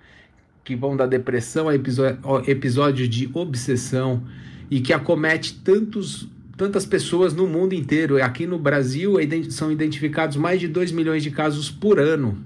que 0.64 0.74
vão 0.74 0.96
da 0.96 1.06
depressão 1.06 1.68
a 1.68 1.74
episódios 1.74 3.08
de 3.08 3.28
obsessão 3.34 4.22
e 4.70 4.80
que 4.80 4.94
acomete 4.94 5.60
tantos, 5.62 6.26
tantas 6.56 6.86
pessoas 6.86 7.34
no 7.34 7.46
mundo 7.46 7.74
inteiro. 7.74 8.22
Aqui 8.22 8.46
no 8.46 8.58
Brasil 8.58 9.16
são 9.50 9.70
identificados 9.70 10.38
mais 10.38 10.58
de 10.58 10.66
2 10.66 10.90
milhões 10.90 11.22
de 11.22 11.30
casos 11.30 11.70
por 11.70 12.00
ano. 12.00 12.38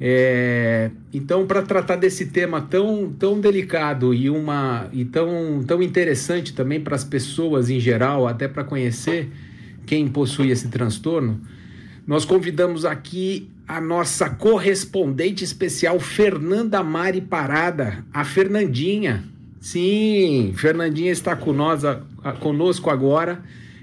É, 0.00 0.90
então, 1.12 1.46
para 1.46 1.62
tratar 1.62 1.96
desse 1.96 2.26
tema 2.26 2.60
tão, 2.60 3.14
tão 3.18 3.40
delicado 3.40 4.12
e, 4.12 4.28
uma, 4.28 4.88
e 4.92 5.04
tão, 5.04 5.62
tão 5.66 5.82
interessante 5.82 6.54
também 6.54 6.80
para 6.80 6.96
as 6.96 7.04
pessoas 7.04 7.70
em 7.70 7.80
geral, 7.80 8.26
até 8.26 8.48
para 8.48 8.64
conhecer 8.64 9.30
quem 9.86 10.08
possui 10.08 10.50
esse 10.50 10.68
transtorno, 10.68 11.40
nós 12.06 12.24
convidamos 12.24 12.84
aqui 12.84 13.48
a 13.66 13.80
nossa 13.80 14.30
correspondente 14.30 15.42
especial 15.42 15.98
Fernanda 15.98 16.82
Mari 16.82 17.20
Parada, 17.20 18.04
a 18.12 18.24
Fernandinha. 18.24 19.24
Sim, 19.60 20.52
Fernandinha 20.56 21.10
está 21.10 21.36
conosco 22.40 22.90
agora 22.90 23.42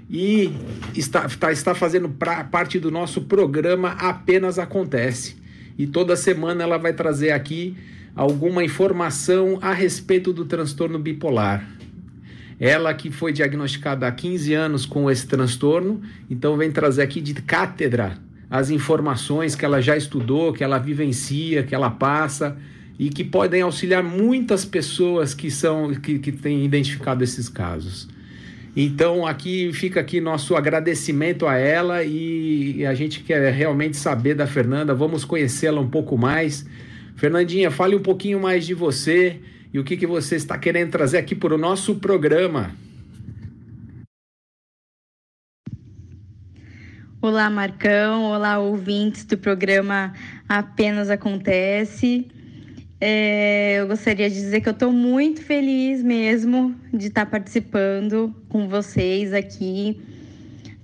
e 0.09 0.53
está, 0.95 1.25
está, 1.25 1.51
está 1.51 1.75
fazendo 1.75 2.07
pra, 2.07 2.43
parte 2.45 2.79
do 2.79 2.89
nosso 2.89 3.23
programa 3.23 3.89
Apenas 3.99 4.57
Acontece. 4.57 5.35
E 5.77 5.85
toda 5.85 6.15
semana 6.15 6.63
ela 6.63 6.77
vai 6.77 6.93
trazer 6.93 7.31
aqui 7.31 7.75
alguma 8.15 8.63
informação 8.63 9.57
a 9.61 9.73
respeito 9.73 10.31
do 10.31 10.45
transtorno 10.45 10.99
bipolar. 10.99 11.67
Ela 12.59 12.93
que 12.93 13.11
foi 13.11 13.33
diagnosticada 13.33 14.07
há 14.07 14.11
15 14.11 14.53
anos 14.53 14.85
com 14.85 15.11
esse 15.11 15.27
transtorno, 15.27 16.01
então 16.29 16.55
vem 16.55 16.71
trazer 16.71 17.01
aqui 17.01 17.19
de 17.19 17.33
cátedra 17.33 18.17
as 18.53 18.69
informações 18.69 19.55
que 19.55 19.65
ela 19.65 19.81
já 19.81 19.97
estudou, 19.97 20.53
que 20.53 20.63
ela 20.63 20.77
vivencia, 20.77 21.63
que 21.63 21.73
ela 21.73 21.89
passa 21.89 22.55
e 22.99 23.09
que 23.09 23.23
podem 23.23 23.63
auxiliar 23.63 24.03
muitas 24.03 24.63
pessoas 24.63 25.33
que 25.33 25.49
são 25.49 25.91
que, 25.95 26.19
que 26.19 26.31
têm 26.31 26.63
identificado 26.63 27.23
esses 27.23 27.49
casos. 27.49 28.07
Então 28.77 29.25
aqui 29.25 29.73
fica 29.73 30.01
aqui 30.01 30.21
nosso 30.21 30.55
agradecimento 30.55 31.47
a 31.47 31.55
ela 31.57 32.03
e 32.03 32.85
a 32.85 32.93
gente 32.93 33.21
quer 33.21 33.51
realmente 33.51 33.97
saber 33.97 34.35
da 34.35 34.45
Fernanda, 34.45 34.93
vamos 34.93 35.25
conhecê-la 35.25 35.81
um 35.81 35.89
pouco 35.89 36.15
mais. 36.15 36.63
Fernandinha, 37.15 37.71
fale 37.71 37.95
um 37.95 38.03
pouquinho 38.03 38.39
mais 38.39 38.67
de 38.67 38.75
você 38.75 39.39
e 39.73 39.79
o 39.79 39.83
que, 39.83 39.97
que 39.97 40.05
você 40.05 40.35
está 40.35 40.59
querendo 40.59 40.91
trazer 40.91 41.17
aqui 41.17 41.33
para 41.33 41.55
o 41.55 41.57
nosso 41.57 41.95
programa. 41.95 42.69
Olá, 47.25 47.49
Marcão. 47.49 48.25
Olá, 48.25 48.59
ouvintes 48.59 49.23
do 49.23 49.37
programa 49.37 50.11
Apenas 50.49 51.09
Acontece. 51.09 52.27
É, 52.99 53.75
eu 53.79 53.87
gostaria 53.87 54.29
de 54.29 54.35
dizer 54.35 54.59
que 54.59 54.67
eu 54.67 54.73
estou 54.73 54.91
muito 54.91 55.41
feliz 55.41 56.03
mesmo 56.03 56.75
de 56.93 57.07
estar 57.07 57.25
participando 57.25 58.35
com 58.49 58.67
vocês 58.67 59.31
aqui 59.31 60.01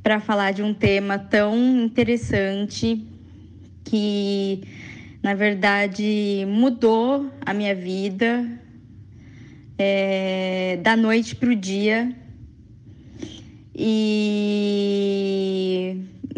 para 0.01 0.21
falar 0.21 0.53
de 0.53 0.63
um 0.63 0.73
tema 0.73 1.19
tão 1.19 1.57
interessante 1.83 3.05
que, 3.83 4.61
na 5.21 5.33
verdade, 5.33 6.45
mudou 6.47 7.29
a 7.45 7.53
minha 7.53 7.75
vida 7.75 8.49
é, 9.77 10.79
da 10.81 10.95
noite 10.95 11.35
para 11.35 11.49
o 11.49 11.55
dia. 11.55 12.15
E 13.75 14.79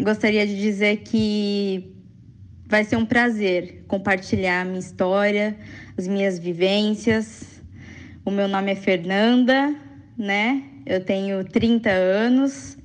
gostaria 0.00 0.46
de 0.46 0.60
dizer 0.60 0.98
que 0.98 1.92
vai 2.66 2.84
ser 2.84 2.96
um 2.96 3.04
prazer 3.04 3.84
compartilhar 3.86 4.62
a 4.62 4.64
minha 4.64 4.78
história, 4.78 5.56
as 5.96 6.08
minhas 6.08 6.38
vivências. 6.38 7.60
O 8.24 8.30
meu 8.30 8.48
nome 8.48 8.72
é 8.72 8.74
Fernanda, 8.74 9.74
né? 10.16 10.62
Eu 10.86 11.04
tenho 11.04 11.44
30 11.44 11.90
anos 11.90 12.78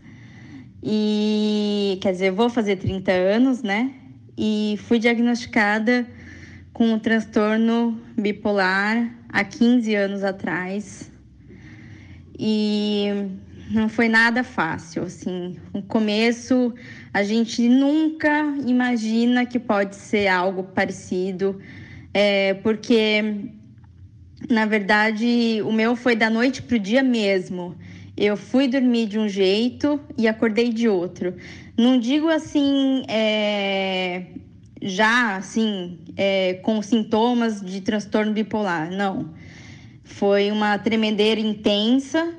e 0.83 1.97
quer 2.01 2.11
dizer, 2.11 2.31
vou 2.31 2.49
fazer 2.49 2.75
30 2.75 3.11
anos, 3.11 3.63
né? 3.63 3.93
E 4.37 4.77
fui 4.83 4.99
diagnosticada 4.99 6.05
com 6.73 6.93
um 6.93 6.99
transtorno 6.99 7.99
bipolar 8.15 9.11
há 9.29 9.43
15 9.43 9.95
anos 9.95 10.23
atrás. 10.23 11.11
E 12.37 13.09
não 13.69 13.89
foi 13.89 14.07
nada 14.07 14.43
fácil, 14.43 15.03
assim. 15.03 15.57
No 15.73 15.81
começo, 15.81 16.73
a 17.13 17.23
gente 17.23 17.67
nunca 17.67 18.55
imagina 18.65 19.45
que 19.45 19.59
pode 19.59 19.95
ser 19.95 20.27
algo 20.27 20.63
parecido, 20.63 21.59
é, 22.13 22.53
porque, 22.55 23.49
na 24.49 24.65
verdade, 24.65 25.61
o 25.63 25.71
meu 25.71 25.95
foi 25.95 26.15
da 26.15 26.29
noite 26.29 26.61
para 26.61 26.77
o 26.77 26.79
dia 26.79 27.03
mesmo. 27.03 27.75
Eu 28.15 28.35
fui 28.35 28.67
dormir 28.67 29.07
de 29.07 29.19
um 29.19 29.29
jeito 29.29 29.99
e 30.17 30.27
acordei 30.27 30.73
de 30.73 30.87
outro. 30.87 31.35
Não 31.77 31.99
digo 31.99 32.29
assim, 32.29 33.03
é, 33.07 34.23
já 34.81 35.35
assim, 35.35 35.99
é, 36.15 36.55
com 36.63 36.81
sintomas 36.81 37.61
de 37.61 37.81
transtorno 37.81 38.33
bipolar, 38.33 38.89
não. 38.91 39.29
Foi 40.03 40.49
uma 40.51 40.79
tremedeira 40.79 41.39
intensa, 41.39 42.33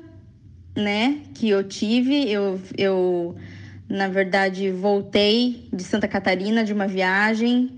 né, 0.75 1.21
que 1.33 1.49
eu 1.49 1.63
tive. 1.63 2.29
Eu, 2.29 2.59
eu, 2.77 3.35
na 3.87 4.07
verdade, 4.07 4.71
voltei 4.71 5.67
de 5.71 5.83
Santa 5.83 6.07
Catarina 6.07 6.63
de 6.63 6.73
uma 6.73 6.87
viagem, 6.87 7.77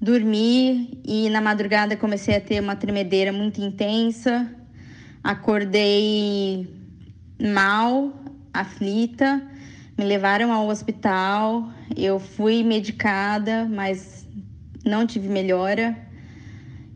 dormi 0.00 0.98
e 1.04 1.28
na 1.30 1.40
madrugada 1.40 1.96
comecei 1.96 2.36
a 2.36 2.40
ter 2.40 2.60
uma 2.60 2.76
tremedeira 2.76 3.32
muito 3.32 3.60
intensa. 3.60 4.50
Acordei 5.22 6.66
mal, 7.38 8.12
aflita, 8.52 9.42
me 9.96 10.04
levaram 10.04 10.52
ao 10.52 10.68
hospital. 10.68 11.70
Eu 11.96 12.18
fui 12.18 12.62
medicada, 12.62 13.66
mas 13.66 14.26
não 14.84 15.06
tive 15.06 15.28
melhora. 15.28 16.09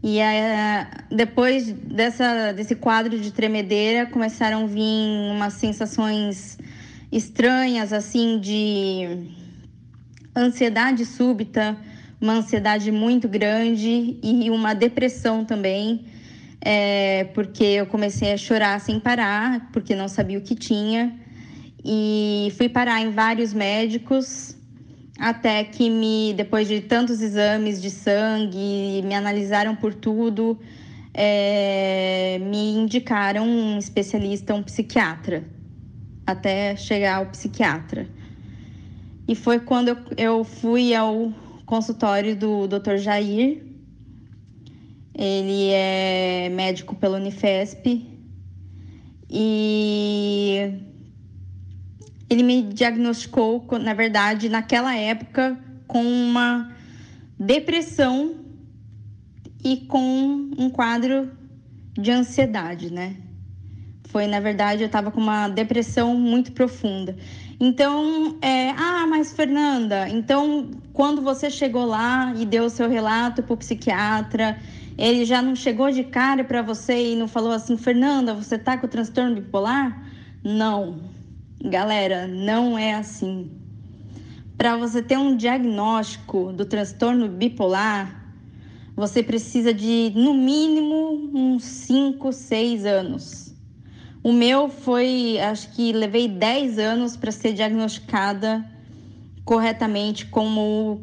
E 0.06 0.20
aí, 0.20 0.86
depois 1.10 1.72
dessa, 1.72 2.52
desse 2.52 2.74
quadro 2.74 3.18
de 3.18 3.32
tremedeira, 3.32 4.04
começaram 4.04 4.64
a 4.64 4.66
vir 4.66 5.32
umas 5.32 5.54
sensações 5.54 6.58
estranhas, 7.10 7.90
assim, 7.90 8.38
de 8.38 9.30
ansiedade 10.36 11.06
súbita, 11.06 11.74
uma 12.20 12.34
ansiedade 12.34 12.92
muito 12.92 13.26
grande 13.26 14.18
e 14.22 14.50
uma 14.50 14.74
depressão 14.74 15.42
também 15.42 16.04
é, 16.60 17.24
porque 17.32 17.64
eu 17.64 17.86
comecei 17.86 18.30
a 18.30 18.36
chorar 18.36 18.78
sem 18.80 19.00
parar, 19.00 19.70
porque 19.72 19.94
não 19.94 20.08
sabia 20.08 20.38
o 20.38 20.42
que 20.42 20.54
tinha. 20.54 21.18
E 21.82 22.52
fui 22.58 22.68
parar 22.68 23.00
em 23.00 23.10
vários 23.10 23.54
médicos, 23.54 24.54
até 25.18 25.62
que 25.64 25.88
me, 25.88 26.34
depois 26.34 26.66
de 26.66 26.80
tantos 26.80 27.20
exames 27.20 27.80
de 27.80 27.90
sangue, 27.90 29.02
me 29.04 29.14
analisaram 29.14 29.76
por 29.76 29.94
tudo, 29.94 30.58
é, 31.12 32.38
me 32.40 32.74
indicaram 32.74 33.46
um 33.46 33.78
especialista, 33.78 34.54
um 34.54 34.62
psiquiatra, 34.62 35.44
até 36.26 36.74
chegar 36.76 37.16
ao 37.16 37.26
psiquiatra. 37.26 38.08
E 39.26 39.34
foi 39.34 39.60
quando 39.60 39.88
eu, 39.88 39.96
eu 40.16 40.44
fui 40.44 40.94
ao 40.94 41.32
consultório 41.64 42.36
do 42.36 42.66
Dr. 42.66 42.96
Jair, 42.96 43.62
ele 45.16 45.70
é 45.70 46.48
médico 46.50 46.96
pela 46.96 47.16
Unifesp 47.18 48.04
e 49.30 50.72
ele 52.28 52.42
me 52.42 52.62
diagnosticou, 52.62 53.66
na 53.80 53.94
verdade, 53.94 54.48
naquela 54.48 54.96
época, 54.96 55.58
com 55.86 56.02
uma 56.02 56.72
depressão 57.38 58.36
e 59.62 59.76
com 59.76 60.50
um 60.58 60.70
quadro 60.70 61.30
de 61.92 62.10
ansiedade, 62.10 62.92
né? 62.92 63.16
Foi, 64.08 64.26
na 64.26 64.40
verdade, 64.40 64.82
eu 64.82 64.86
estava 64.86 65.10
com 65.10 65.20
uma 65.20 65.48
depressão 65.48 66.16
muito 66.16 66.52
profunda. 66.52 67.16
Então, 67.58 68.36
é, 68.40 68.70
ah, 68.70 69.06
mas 69.08 69.32
Fernanda, 69.32 70.08
então 70.08 70.70
quando 70.92 71.22
você 71.22 71.50
chegou 71.50 71.84
lá 71.84 72.32
e 72.36 72.44
deu 72.44 72.64
o 72.64 72.70
seu 72.70 72.88
relato 72.88 73.42
para 73.42 73.54
o 73.54 73.56
psiquiatra 73.56 74.58
ele 74.96 75.24
já 75.24 75.42
não 75.42 75.56
chegou 75.56 75.90
de 75.90 76.04
cara 76.04 76.44
para 76.44 76.62
você 76.62 77.12
e 77.12 77.16
não 77.16 77.26
falou 77.26 77.52
assim, 77.52 77.76
Fernanda, 77.76 78.32
você 78.32 78.56
tá 78.56 78.78
com 78.78 78.86
transtorno 78.86 79.34
bipolar? 79.34 80.02
Não. 80.42 81.00
Galera, 81.64 82.26
não 82.26 82.76
é 82.76 82.92
assim. 82.92 83.50
Para 84.54 84.76
você 84.76 85.00
ter 85.00 85.16
um 85.16 85.34
diagnóstico 85.34 86.52
do 86.52 86.66
transtorno 86.66 87.26
bipolar, 87.26 88.22
você 88.94 89.22
precisa 89.22 89.72
de 89.72 90.12
no 90.14 90.34
mínimo 90.34 91.30
uns 91.34 91.64
5, 91.64 92.30
6 92.34 92.84
anos. 92.84 93.54
O 94.22 94.30
meu 94.30 94.68
foi, 94.68 95.38
acho 95.40 95.70
que 95.70 95.90
levei 95.90 96.28
10 96.28 96.78
anos 96.78 97.16
para 97.16 97.32
ser 97.32 97.54
diagnosticada 97.54 98.62
corretamente 99.42 100.26
como, 100.26 101.00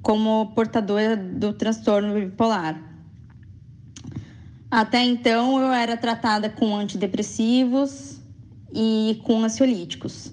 como 0.00 0.52
portadora 0.54 1.16
do 1.16 1.52
transtorno 1.52 2.14
bipolar. 2.14 2.80
Até 4.70 5.02
então 5.02 5.58
eu 5.58 5.72
era 5.72 5.96
tratada 5.96 6.48
com 6.48 6.76
antidepressivos 6.76 8.13
e 8.74 9.20
com 9.22 9.44
ansiolíticos. 9.44 10.32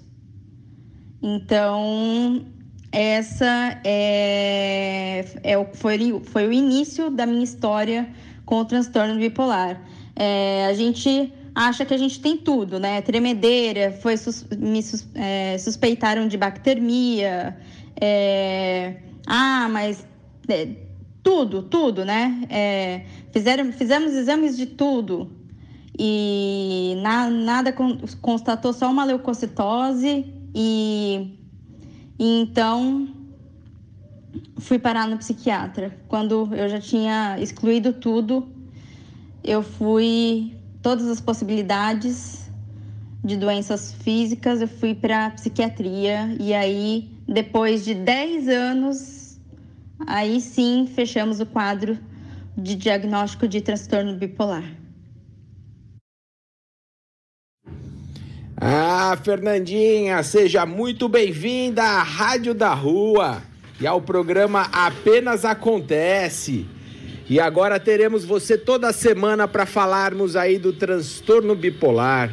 Então, 1.22 2.44
essa 2.90 3.80
é, 3.84 5.24
é, 5.44 5.64
foi, 5.74 6.20
foi 6.24 6.48
o 6.48 6.52
início 6.52 7.10
da 7.10 7.24
minha 7.24 7.44
história 7.44 8.10
com 8.44 8.56
o 8.56 8.64
transtorno 8.64 9.16
bipolar. 9.16 9.80
É, 10.16 10.66
a 10.66 10.74
gente 10.74 11.32
acha 11.54 11.84
que 11.84 11.94
a 11.94 11.96
gente 11.96 12.20
tem 12.20 12.36
tudo, 12.36 12.80
né? 12.80 13.00
Tremedeira, 13.02 13.92
foi 13.92 14.14
me 14.58 14.82
sus, 14.82 15.06
é, 15.14 15.56
suspeitaram 15.58 16.26
de 16.26 16.36
bactermia, 16.36 17.56
é, 18.00 18.96
ah, 19.26 19.68
mas 19.70 20.04
é, 20.48 20.68
tudo, 21.22 21.62
tudo, 21.62 22.04
né? 22.04 22.42
É, 22.50 23.02
fizeram, 23.30 23.72
fizemos 23.72 24.12
exames 24.12 24.56
de 24.56 24.66
tudo 24.66 25.41
e 25.98 26.94
na, 27.02 27.28
nada 27.28 27.74
constatou 28.20 28.72
só 28.72 28.90
uma 28.90 29.04
leucocitose 29.04 30.32
e, 30.54 31.38
e 32.18 32.40
então 32.40 33.08
fui 34.58 34.78
parar 34.78 35.06
no 35.06 35.18
psiquiatra. 35.18 35.98
Quando 36.08 36.48
eu 36.54 36.68
já 36.68 36.80
tinha 36.80 37.38
excluído 37.38 37.92
tudo, 37.92 38.48
eu 39.44 39.62
fui 39.62 40.56
todas 40.80 41.08
as 41.08 41.20
possibilidades 41.20 42.50
de 43.22 43.36
doenças 43.36 43.92
físicas, 43.92 44.60
eu 44.60 44.68
fui 44.68 44.94
para 44.94 45.30
psiquiatria 45.30 46.36
e 46.40 46.52
aí 46.52 47.10
depois 47.28 47.84
de 47.84 47.94
10 47.94 48.48
anos 48.48 49.22
Aí 50.06 50.40
sim 50.40 50.86
fechamos 50.86 51.40
o 51.40 51.46
quadro 51.46 51.98
de 52.56 52.74
diagnóstico 52.74 53.46
de 53.46 53.60
transtorno 53.60 54.16
bipolar. 54.16 54.64
Ah, 58.64 59.18
Fernandinha, 59.24 60.22
seja 60.22 60.64
muito 60.64 61.08
bem-vinda 61.08 61.82
à 61.82 62.00
Rádio 62.04 62.54
da 62.54 62.72
Rua 62.72 63.42
e 63.80 63.88
ao 63.88 64.00
programa 64.00 64.68
Apenas 64.72 65.44
Acontece. 65.44 66.64
E 67.28 67.40
agora 67.40 67.80
teremos 67.80 68.24
você 68.24 68.56
toda 68.56 68.92
semana 68.92 69.48
para 69.48 69.66
falarmos 69.66 70.36
aí 70.36 70.58
do 70.58 70.72
transtorno 70.72 71.56
bipolar, 71.56 72.32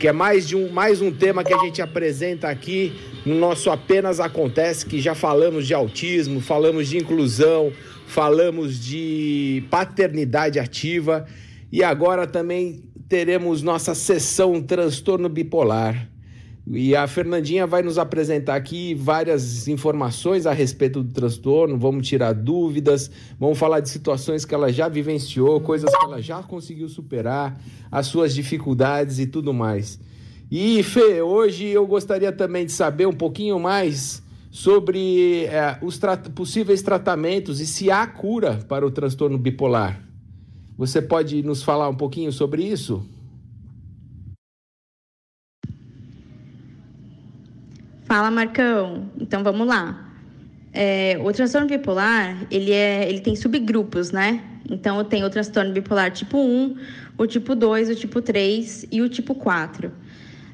que 0.00 0.08
é 0.08 0.12
mais, 0.12 0.48
de 0.48 0.56
um, 0.56 0.68
mais 0.68 1.00
um 1.00 1.12
tema 1.12 1.44
que 1.44 1.54
a 1.54 1.58
gente 1.58 1.80
apresenta 1.80 2.48
aqui 2.48 2.92
no 3.24 3.36
nosso 3.36 3.70
Apenas 3.70 4.18
Acontece, 4.18 4.84
que 4.84 5.00
já 5.00 5.14
falamos 5.14 5.64
de 5.64 5.74
autismo, 5.74 6.40
falamos 6.40 6.88
de 6.88 6.98
inclusão, 6.98 7.72
falamos 8.04 8.84
de 8.84 9.62
paternidade 9.70 10.58
ativa 10.58 11.24
e 11.70 11.84
agora 11.84 12.26
também 12.26 12.82
teremos 13.08 13.62
nossa 13.62 13.94
sessão 13.94 14.60
transtorno 14.60 15.28
bipolar. 15.28 16.08
E 16.70 16.94
a 16.94 17.06
Fernandinha 17.06 17.66
vai 17.66 17.82
nos 17.82 17.96
apresentar 17.96 18.54
aqui 18.54 18.94
várias 18.94 19.66
informações 19.68 20.44
a 20.44 20.52
respeito 20.52 21.02
do 21.02 21.10
transtorno, 21.10 21.78
vamos 21.78 22.06
tirar 22.06 22.34
dúvidas, 22.34 23.10
vamos 23.40 23.58
falar 23.58 23.80
de 23.80 23.88
situações 23.88 24.44
que 24.44 24.54
ela 24.54 24.70
já 24.70 24.86
vivenciou, 24.86 25.62
coisas 25.62 25.90
que 25.90 26.04
ela 26.04 26.20
já 26.20 26.42
conseguiu 26.42 26.86
superar, 26.90 27.58
as 27.90 28.06
suas 28.06 28.34
dificuldades 28.34 29.18
e 29.18 29.26
tudo 29.26 29.54
mais. 29.54 29.98
E 30.50 30.82
Fê, 30.82 31.22
hoje 31.22 31.66
eu 31.66 31.86
gostaria 31.86 32.32
também 32.32 32.66
de 32.66 32.72
saber 32.72 33.06
um 33.06 33.14
pouquinho 33.14 33.58
mais 33.58 34.22
sobre 34.50 35.44
é, 35.44 35.78
os 35.80 35.96
tra 35.96 36.18
possíveis 36.18 36.82
tratamentos 36.82 37.60
e 37.60 37.66
se 37.66 37.90
há 37.90 38.06
cura 38.06 38.58
para 38.68 38.86
o 38.86 38.90
transtorno 38.90 39.38
bipolar. 39.38 40.07
Você 40.78 41.02
pode 41.02 41.42
nos 41.42 41.60
falar 41.60 41.88
um 41.88 41.94
pouquinho 41.96 42.30
sobre 42.30 42.62
isso? 42.62 43.04
Fala, 48.04 48.30
Marcão. 48.30 49.10
Então 49.20 49.42
vamos 49.42 49.66
lá. 49.66 50.08
É, 50.72 51.18
o 51.20 51.32
transtorno 51.32 51.66
bipolar, 51.66 52.46
ele, 52.48 52.70
é, 52.70 53.08
ele 53.08 53.18
tem 53.18 53.34
subgrupos, 53.34 54.12
né? 54.12 54.44
Então 54.70 54.98
eu 54.98 55.04
tenho 55.04 55.26
o 55.26 55.30
transtorno 55.30 55.72
bipolar 55.72 56.12
tipo 56.12 56.38
1, 56.38 56.76
o 57.18 57.26
tipo 57.26 57.56
2, 57.56 57.90
o 57.90 57.94
tipo 57.96 58.22
3 58.22 58.86
e 58.92 59.02
o 59.02 59.08
tipo 59.08 59.34
4. 59.34 59.90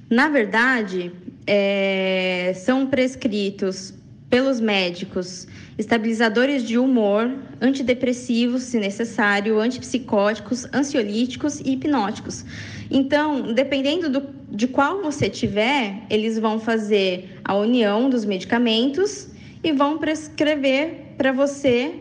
Na 0.09 0.31
verdade, 0.31 1.13
é, 1.47 2.55
são 2.57 2.87
prescritos 2.87 3.93
pelos 4.35 4.59
médicos 4.59 5.47
estabilizadores 5.79 6.65
de 6.65 6.77
humor, 6.77 7.33
antidepressivos, 7.61 8.65
se 8.65 8.81
necessário, 8.81 9.61
antipsicóticos, 9.61 10.67
ansiolíticos 10.75 11.61
e 11.61 11.75
hipnóticos. 11.75 12.45
Então, 12.91 13.53
dependendo 13.53 14.11
do, 14.11 14.29
de 14.51 14.67
qual 14.67 15.01
você 15.01 15.31
tiver, 15.31 16.03
eles 16.11 16.37
vão 16.37 16.59
fazer 16.59 17.39
a 17.45 17.55
união 17.55 18.11
dos 18.11 18.25
medicamentos 18.25 19.29
e 19.63 19.71
vão 19.71 19.99
prescrever 19.99 21.15
para 21.17 21.31
você, 21.31 21.95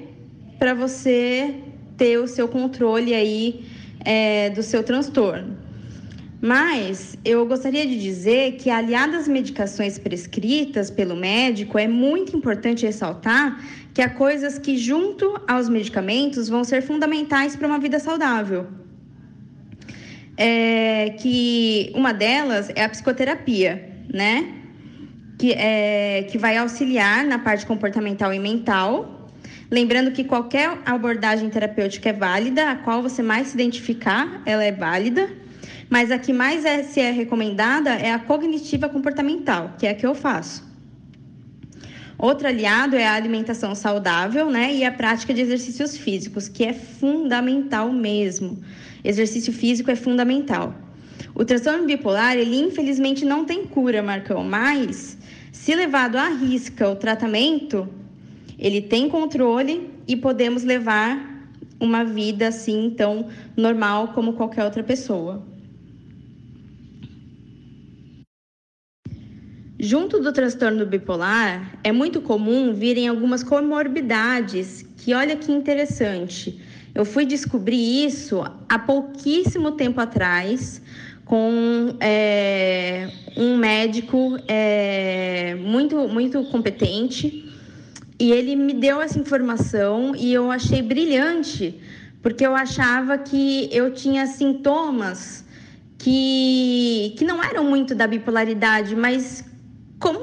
para 0.58 0.74
você 0.74 1.54
ter 1.96 2.18
o 2.18 2.28
seu 2.28 2.48
controle 2.48 3.14
aí 3.14 3.64
é, 4.04 4.50
do 4.50 4.64
seu 4.64 4.82
transtorno. 4.82 5.63
Mas 6.46 7.18
eu 7.24 7.46
gostaria 7.46 7.88
de 7.88 7.98
dizer 7.98 8.58
que, 8.58 8.70
aliado 8.70 9.16
às 9.16 9.30
medicações 9.30 9.98
prescritas 9.98 10.92
pelo 10.92 11.16
médico, 11.16 11.80
é 11.80 11.88
muito 11.88 12.36
importante 12.36 12.86
ressaltar 12.86 13.64
que 13.94 14.02
há 14.02 14.10
coisas 14.10 14.60
que, 14.60 14.76
junto 14.76 15.40
aos 15.48 15.70
medicamentos, 15.70 16.50
vão 16.50 16.66
ser 16.66 16.82
fundamentais 16.82 17.56
para 17.56 17.66
uma 17.66 17.80
vida 17.80 17.98
saudável. 17.98 18.68
É, 20.36 21.12
que 21.12 21.94
uma 21.96 22.14
delas 22.14 22.70
é 22.76 22.84
a 22.84 22.90
psicoterapia, 22.90 24.04
né? 24.14 24.54
Que, 25.40 25.54
é, 25.54 26.24
que 26.30 26.38
vai 26.38 26.58
auxiliar 26.58 27.24
na 27.24 27.40
parte 27.40 27.66
comportamental 27.66 28.34
e 28.34 28.40
mental. 28.40 29.30
Lembrando 29.72 30.12
que 30.12 30.26
qualquer 30.26 30.78
abordagem 30.86 31.50
terapêutica 31.50 32.10
é 32.10 32.14
válida, 32.14 32.70
a 32.70 32.76
qual 32.76 33.02
você 33.02 33.24
mais 33.24 33.48
se 33.48 33.54
identificar, 33.54 34.42
ela 34.46 34.62
é 34.66 34.74
válida. 34.74 35.42
Mas 35.94 36.10
a 36.10 36.18
que 36.18 36.34
mais 36.34 36.66
é, 36.66 36.82
se 36.82 37.00
é 37.00 37.12
recomendada 37.12 37.92
é 37.92 38.12
a 38.12 38.18
cognitiva 38.18 38.90
comportamental, 38.90 39.76
que 39.78 39.86
é 39.86 39.92
a 39.92 39.94
que 39.94 40.08
eu 40.08 40.16
faço. 40.16 40.68
Outro 42.18 42.48
aliado 42.48 42.96
é 42.96 43.06
a 43.06 43.14
alimentação 43.14 43.76
saudável, 43.76 44.50
né? 44.50 44.74
E 44.74 44.84
a 44.84 44.92
prática 44.92 45.32
de 45.36 45.42
exercícios 45.42 45.96
físicos, 45.96 46.48
que 46.50 46.64
é 46.66 46.74
fundamental 46.74 47.94
mesmo. 47.94 48.58
Exercício 49.04 49.54
físico 49.54 49.92
é 49.92 49.96
fundamental. 49.96 50.74
O 51.36 51.46
transtorno 51.46 51.86
bipolar, 51.86 52.38
ele 52.38 52.60
infelizmente 52.60 53.24
não 53.24 53.46
tem 53.46 53.64
cura, 53.64 54.02
Marcão, 54.02 54.44
mas 54.44 55.16
se 55.52 55.76
levado 55.76 56.16
à 56.16 56.28
risca 56.28 56.90
o 56.90 56.96
tratamento, 56.96 57.88
ele 58.58 58.82
tem 58.82 59.08
controle 59.08 59.92
e 60.08 60.16
podemos 60.16 60.64
levar 60.64 61.46
uma 61.80 62.04
vida 62.04 62.48
assim 62.48 62.92
tão 62.98 63.28
normal 63.56 64.08
como 64.16 64.34
qualquer 64.34 64.64
outra 64.64 64.82
pessoa. 64.82 65.53
Junto 69.86 70.22
do 70.22 70.32
transtorno 70.32 70.86
bipolar, 70.86 71.78
é 71.84 71.92
muito 71.92 72.22
comum 72.22 72.74
virem 72.74 73.10
algumas 73.10 73.44
comorbidades, 73.44 74.86
que 74.96 75.14
olha 75.14 75.36
que 75.36 75.52
interessante. 75.52 76.58
Eu 76.96 77.04
fui 77.04 77.26
descobrir 77.26 78.06
isso 78.06 78.42
há 78.70 78.80
pouquíssimo 78.80 79.72
tempo 79.72 80.00
atrás 80.00 80.82
com 81.26 81.98
é, 82.00 83.10
um 83.36 83.58
médico 83.58 84.38
é, 84.48 85.54
muito, 85.56 86.08
muito 86.08 86.42
competente 86.46 87.52
e 88.18 88.32
ele 88.32 88.56
me 88.56 88.72
deu 88.72 89.02
essa 89.02 89.20
informação 89.20 90.16
e 90.16 90.34
eu 90.34 90.50
achei 90.50 90.82
brilhante, 90.82 91.78
porque 92.22 92.48
eu 92.48 92.56
achava 92.56 93.18
que 93.18 93.68
eu 93.70 93.92
tinha 93.92 94.28
sintomas 94.28 95.44
que, 95.98 97.14
que 97.18 97.26
não 97.26 97.44
eram 97.44 97.66
muito 97.66 97.94
da 97.94 98.08
bipolaridade, 98.08 98.96
mas 98.96 99.52
como, 100.04 100.20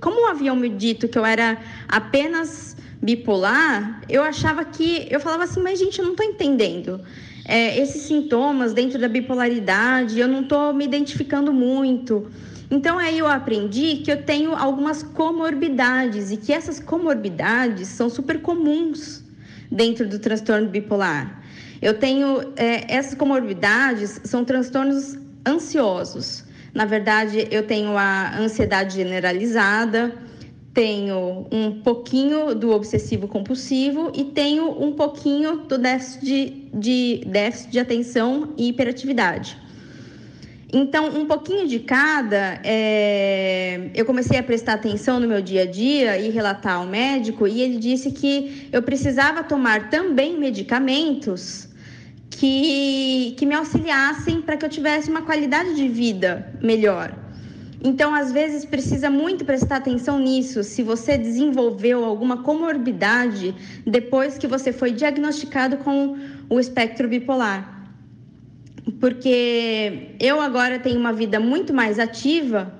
como 0.00 0.26
haviam 0.26 0.56
me 0.56 0.70
dito 0.70 1.06
que 1.06 1.18
eu 1.18 1.26
era 1.26 1.58
apenas 1.86 2.74
bipolar, 3.02 4.00
eu 4.08 4.22
achava 4.22 4.64
que. 4.64 5.06
Eu 5.10 5.20
falava 5.20 5.44
assim, 5.44 5.60
mas 5.60 5.78
gente, 5.78 5.98
eu 5.98 6.04
não 6.06 6.12
estou 6.12 6.24
entendendo. 6.24 7.00
É, 7.44 7.78
esses 7.78 8.02
sintomas 8.02 8.72
dentro 8.72 8.98
da 8.98 9.08
bipolaridade, 9.08 10.18
eu 10.18 10.26
não 10.26 10.42
estou 10.42 10.72
me 10.72 10.84
identificando 10.84 11.52
muito. 11.52 12.30
Então 12.70 12.98
aí 12.98 13.18
eu 13.18 13.26
aprendi 13.26 13.98
que 13.98 14.10
eu 14.10 14.22
tenho 14.22 14.54
algumas 14.54 15.02
comorbidades 15.02 16.30
e 16.30 16.36
que 16.36 16.52
essas 16.52 16.80
comorbidades 16.80 17.88
são 17.88 18.10
super 18.10 18.40
comuns 18.40 19.22
dentro 19.70 20.06
do 20.06 20.18
transtorno 20.18 20.68
bipolar. 20.68 21.42
Eu 21.80 21.98
tenho 21.98 22.52
é, 22.56 22.94
essas 22.94 23.14
comorbidades 23.14 24.20
são 24.24 24.44
transtornos 24.44 25.16
ansiosos. 25.46 26.44
Na 26.74 26.84
verdade, 26.84 27.48
eu 27.50 27.66
tenho 27.66 27.96
a 27.96 28.38
ansiedade 28.38 28.94
generalizada, 28.96 30.14
tenho 30.74 31.46
um 31.50 31.80
pouquinho 31.82 32.54
do 32.54 32.70
obsessivo 32.70 33.26
compulsivo 33.26 34.12
e 34.14 34.24
tenho 34.24 34.70
um 34.80 34.92
pouquinho 34.92 35.62
do 35.66 35.78
déficit 35.78 36.24
de, 36.24 36.68
de, 36.72 37.24
déficit 37.26 37.70
de 37.72 37.78
atenção 37.78 38.54
e 38.56 38.68
hiperatividade. 38.68 39.56
Então, 40.70 41.08
um 41.18 41.24
pouquinho 41.24 41.66
de 41.66 41.78
cada, 41.78 42.60
é... 42.62 43.90
eu 43.94 44.04
comecei 44.04 44.38
a 44.38 44.42
prestar 44.42 44.74
atenção 44.74 45.18
no 45.18 45.26
meu 45.26 45.40
dia 45.40 45.62
a 45.62 45.66
dia 45.66 46.18
e 46.18 46.28
relatar 46.28 46.74
ao 46.74 46.86
médico, 46.86 47.48
e 47.48 47.62
ele 47.62 47.78
disse 47.78 48.12
que 48.12 48.68
eu 48.70 48.82
precisava 48.82 49.42
tomar 49.42 49.88
também 49.88 50.38
medicamentos 50.38 51.67
que, 52.38 53.34
que 53.36 53.44
me 53.44 53.54
auxiliassem 53.54 54.40
para 54.40 54.56
que 54.56 54.64
eu 54.64 54.68
tivesse 54.68 55.10
uma 55.10 55.22
qualidade 55.22 55.74
de 55.74 55.88
vida 55.88 56.52
melhor. 56.62 57.12
Então, 57.82 58.14
às 58.14 58.30
vezes, 58.30 58.64
precisa 58.64 59.10
muito 59.10 59.44
prestar 59.44 59.76
atenção 59.76 60.20
nisso, 60.20 60.62
se 60.62 60.84
você 60.84 61.18
desenvolveu 61.18 62.04
alguma 62.04 62.36
comorbidade 62.44 63.54
depois 63.84 64.38
que 64.38 64.46
você 64.46 64.72
foi 64.72 64.92
diagnosticado 64.92 65.78
com 65.78 66.16
o 66.48 66.60
espectro 66.60 67.08
bipolar. 67.08 67.90
Porque 69.00 70.14
eu 70.20 70.40
agora 70.40 70.78
tenho 70.78 70.98
uma 70.98 71.12
vida 71.12 71.40
muito 71.40 71.74
mais 71.74 71.98
ativa 71.98 72.72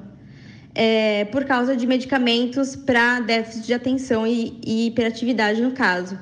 é, 0.72 1.24
por 1.26 1.44
causa 1.44 1.74
de 1.74 1.84
medicamentos 1.84 2.76
para 2.76 3.18
déficit 3.18 3.66
de 3.66 3.74
atenção 3.74 4.24
e, 4.24 4.56
e 4.64 4.86
hiperatividade, 4.86 5.60
no 5.60 5.72
caso 5.72 6.16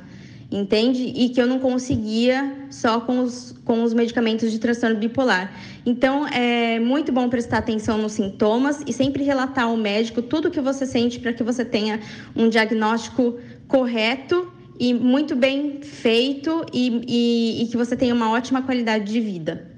entende? 0.50 1.12
E 1.14 1.28
que 1.28 1.40
eu 1.40 1.46
não 1.46 1.58
conseguia 1.58 2.66
só 2.70 3.00
com 3.00 3.20
os, 3.20 3.54
com 3.64 3.82
os 3.82 3.92
medicamentos 3.92 4.50
de 4.50 4.58
transtorno 4.58 4.96
bipolar. 4.96 5.52
Então, 5.84 6.26
é 6.28 6.78
muito 6.78 7.12
bom 7.12 7.28
prestar 7.28 7.58
atenção 7.58 7.98
nos 7.98 8.12
sintomas 8.12 8.82
e 8.86 8.92
sempre 8.92 9.24
relatar 9.24 9.64
ao 9.64 9.76
médico 9.76 10.22
tudo 10.22 10.48
o 10.48 10.50
que 10.50 10.60
você 10.60 10.86
sente 10.86 11.18
para 11.18 11.32
que 11.32 11.42
você 11.42 11.64
tenha 11.64 12.00
um 12.34 12.48
diagnóstico 12.48 13.38
correto 13.66 14.52
e 14.78 14.92
muito 14.92 15.34
bem 15.34 15.80
feito 15.82 16.64
e, 16.72 17.02
e, 17.08 17.62
e 17.62 17.66
que 17.68 17.76
você 17.76 17.96
tenha 17.96 18.14
uma 18.14 18.30
ótima 18.30 18.62
qualidade 18.62 19.10
de 19.10 19.20
vida. 19.20 19.70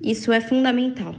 Isso 0.00 0.32
é 0.32 0.40
fundamental. 0.40 1.14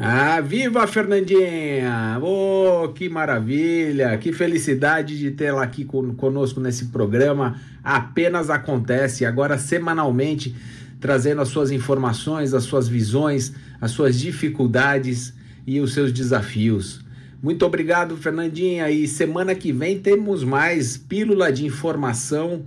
Ah, 0.00 0.40
viva 0.40 0.86
Fernandinha! 0.86 2.20
Oh, 2.22 2.88
que 2.94 3.08
maravilha! 3.08 4.16
Que 4.16 4.32
felicidade 4.32 5.18
de 5.18 5.32
tê-la 5.32 5.64
aqui 5.64 5.84
conosco 5.84 6.60
nesse 6.60 6.86
programa. 6.86 7.60
Apenas 7.82 8.48
acontece 8.48 9.24
agora 9.24 9.58
semanalmente 9.58 10.54
trazendo 11.00 11.40
as 11.40 11.48
suas 11.48 11.72
informações, 11.72 12.54
as 12.54 12.62
suas 12.62 12.86
visões, 12.86 13.52
as 13.80 13.90
suas 13.90 14.20
dificuldades 14.20 15.34
e 15.66 15.80
os 15.80 15.94
seus 15.94 16.12
desafios. 16.12 17.04
Muito 17.42 17.66
obrigado, 17.66 18.16
Fernandinha. 18.16 18.88
E 18.92 19.08
semana 19.08 19.52
que 19.52 19.72
vem 19.72 19.98
temos 19.98 20.44
mais 20.44 20.96
pílula 20.96 21.52
de 21.52 21.66
informação, 21.66 22.64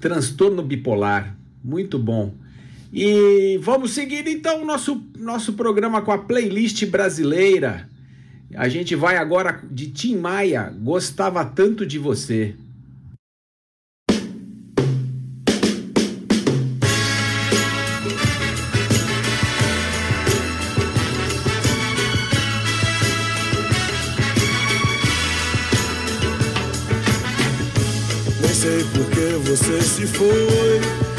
transtorno 0.00 0.62
bipolar. 0.62 1.36
Muito 1.62 1.98
bom. 1.98 2.34
E 2.92 3.58
vamos 3.60 3.92
seguir 3.92 4.26
então 4.26 4.62
o 4.62 4.64
nosso, 4.64 5.02
nosso 5.18 5.52
programa 5.52 6.00
com 6.00 6.10
a 6.10 6.18
playlist 6.18 6.86
brasileira. 6.86 7.88
A 8.54 8.68
gente 8.68 8.94
vai 8.94 9.16
agora 9.18 9.62
de 9.70 9.90
Tim 9.90 10.16
Maia, 10.16 10.74
Gostava 10.80 11.44
Tanto 11.44 11.84
de 11.84 11.98
Você. 11.98 12.54
Nem 28.40 28.54
sei 28.54 28.82
por 28.84 29.10
que 29.10 29.48
você 29.50 29.82
se 29.82 30.06
foi. 30.06 31.07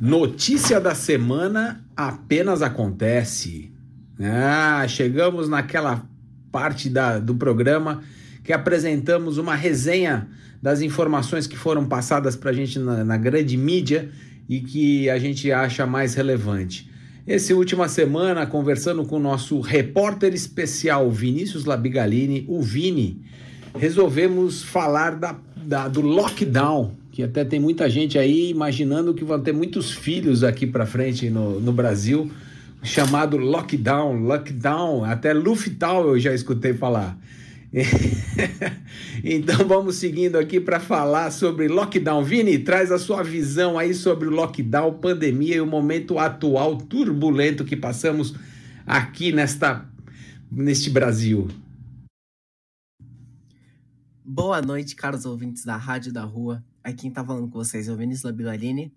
Notícia 0.00 0.78
da 0.78 0.94
semana 0.94 1.82
apenas 1.96 2.60
acontece. 2.60 3.72
Ah, 4.20 4.84
chegamos 4.86 5.48
naquela 5.48 6.06
parte 6.52 6.90
da, 6.90 7.18
do 7.18 7.34
programa 7.34 8.02
que 8.44 8.52
apresentamos 8.52 9.38
uma 9.38 9.54
resenha 9.54 10.28
das 10.60 10.82
informações 10.82 11.46
que 11.46 11.56
foram 11.56 11.86
passadas 11.86 12.36
para 12.36 12.50
a 12.50 12.52
gente 12.52 12.78
na, 12.78 13.04
na 13.04 13.16
grande 13.16 13.56
mídia 13.56 14.10
e 14.46 14.60
que 14.60 15.08
a 15.08 15.18
gente 15.18 15.50
acha 15.50 15.86
mais 15.86 16.14
relevante. 16.14 16.90
Essa 17.26 17.54
última 17.54 17.88
semana, 17.88 18.46
conversando 18.46 19.04
com 19.04 19.16
o 19.16 19.20
nosso 19.20 19.60
repórter 19.60 20.34
especial 20.34 21.10
Vinícius 21.10 21.64
Labigalini, 21.64 22.44
o 22.48 22.60
Vini, 22.60 23.22
resolvemos 23.76 24.62
falar 24.62 25.16
da, 25.16 25.36
da, 25.56 25.88
do 25.88 26.02
lockdown, 26.02 26.92
que 27.16 27.22
até 27.22 27.46
tem 27.46 27.58
muita 27.58 27.88
gente 27.88 28.18
aí 28.18 28.50
imaginando 28.50 29.14
que 29.14 29.24
vão 29.24 29.40
ter 29.40 29.50
muitos 29.50 29.90
filhos 29.90 30.44
aqui 30.44 30.66
para 30.66 30.84
frente 30.84 31.30
no, 31.30 31.58
no 31.58 31.72
Brasil, 31.72 32.30
chamado 32.82 33.38
lockdown, 33.38 34.20
lockdown, 34.20 35.02
até 35.02 35.32
Luftal 35.32 36.08
eu 36.08 36.18
já 36.18 36.34
escutei 36.34 36.74
falar. 36.74 37.18
então 39.24 39.66
vamos 39.66 39.96
seguindo 39.96 40.36
aqui 40.36 40.60
para 40.60 40.78
falar 40.78 41.30
sobre 41.30 41.68
lockdown. 41.68 42.22
Vini, 42.22 42.58
traz 42.58 42.92
a 42.92 42.98
sua 42.98 43.22
visão 43.22 43.78
aí 43.78 43.94
sobre 43.94 44.28
o 44.28 44.30
lockdown, 44.30 44.92
pandemia 44.98 45.56
e 45.56 45.60
o 45.62 45.66
momento 45.66 46.18
atual 46.18 46.76
turbulento 46.76 47.64
que 47.64 47.76
passamos 47.76 48.34
aqui 48.86 49.32
nesta 49.32 49.88
neste 50.52 50.90
Brasil. 50.90 51.48
Boa 54.22 54.60
noite, 54.60 54.94
caros 54.94 55.24
ouvintes 55.24 55.64
da 55.64 55.78
Rádio 55.78 56.12
da 56.12 56.24
Rua. 56.24 56.62
Aqui 56.86 56.98
quem 56.98 57.10
tá 57.10 57.24
falando 57.24 57.48
com 57.48 57.58
vocês 57.58 57.88
é 57.88 57.92
o 57.92 57.96
Vinícius 57.96 58.22
Labilarini. 58.22 58.94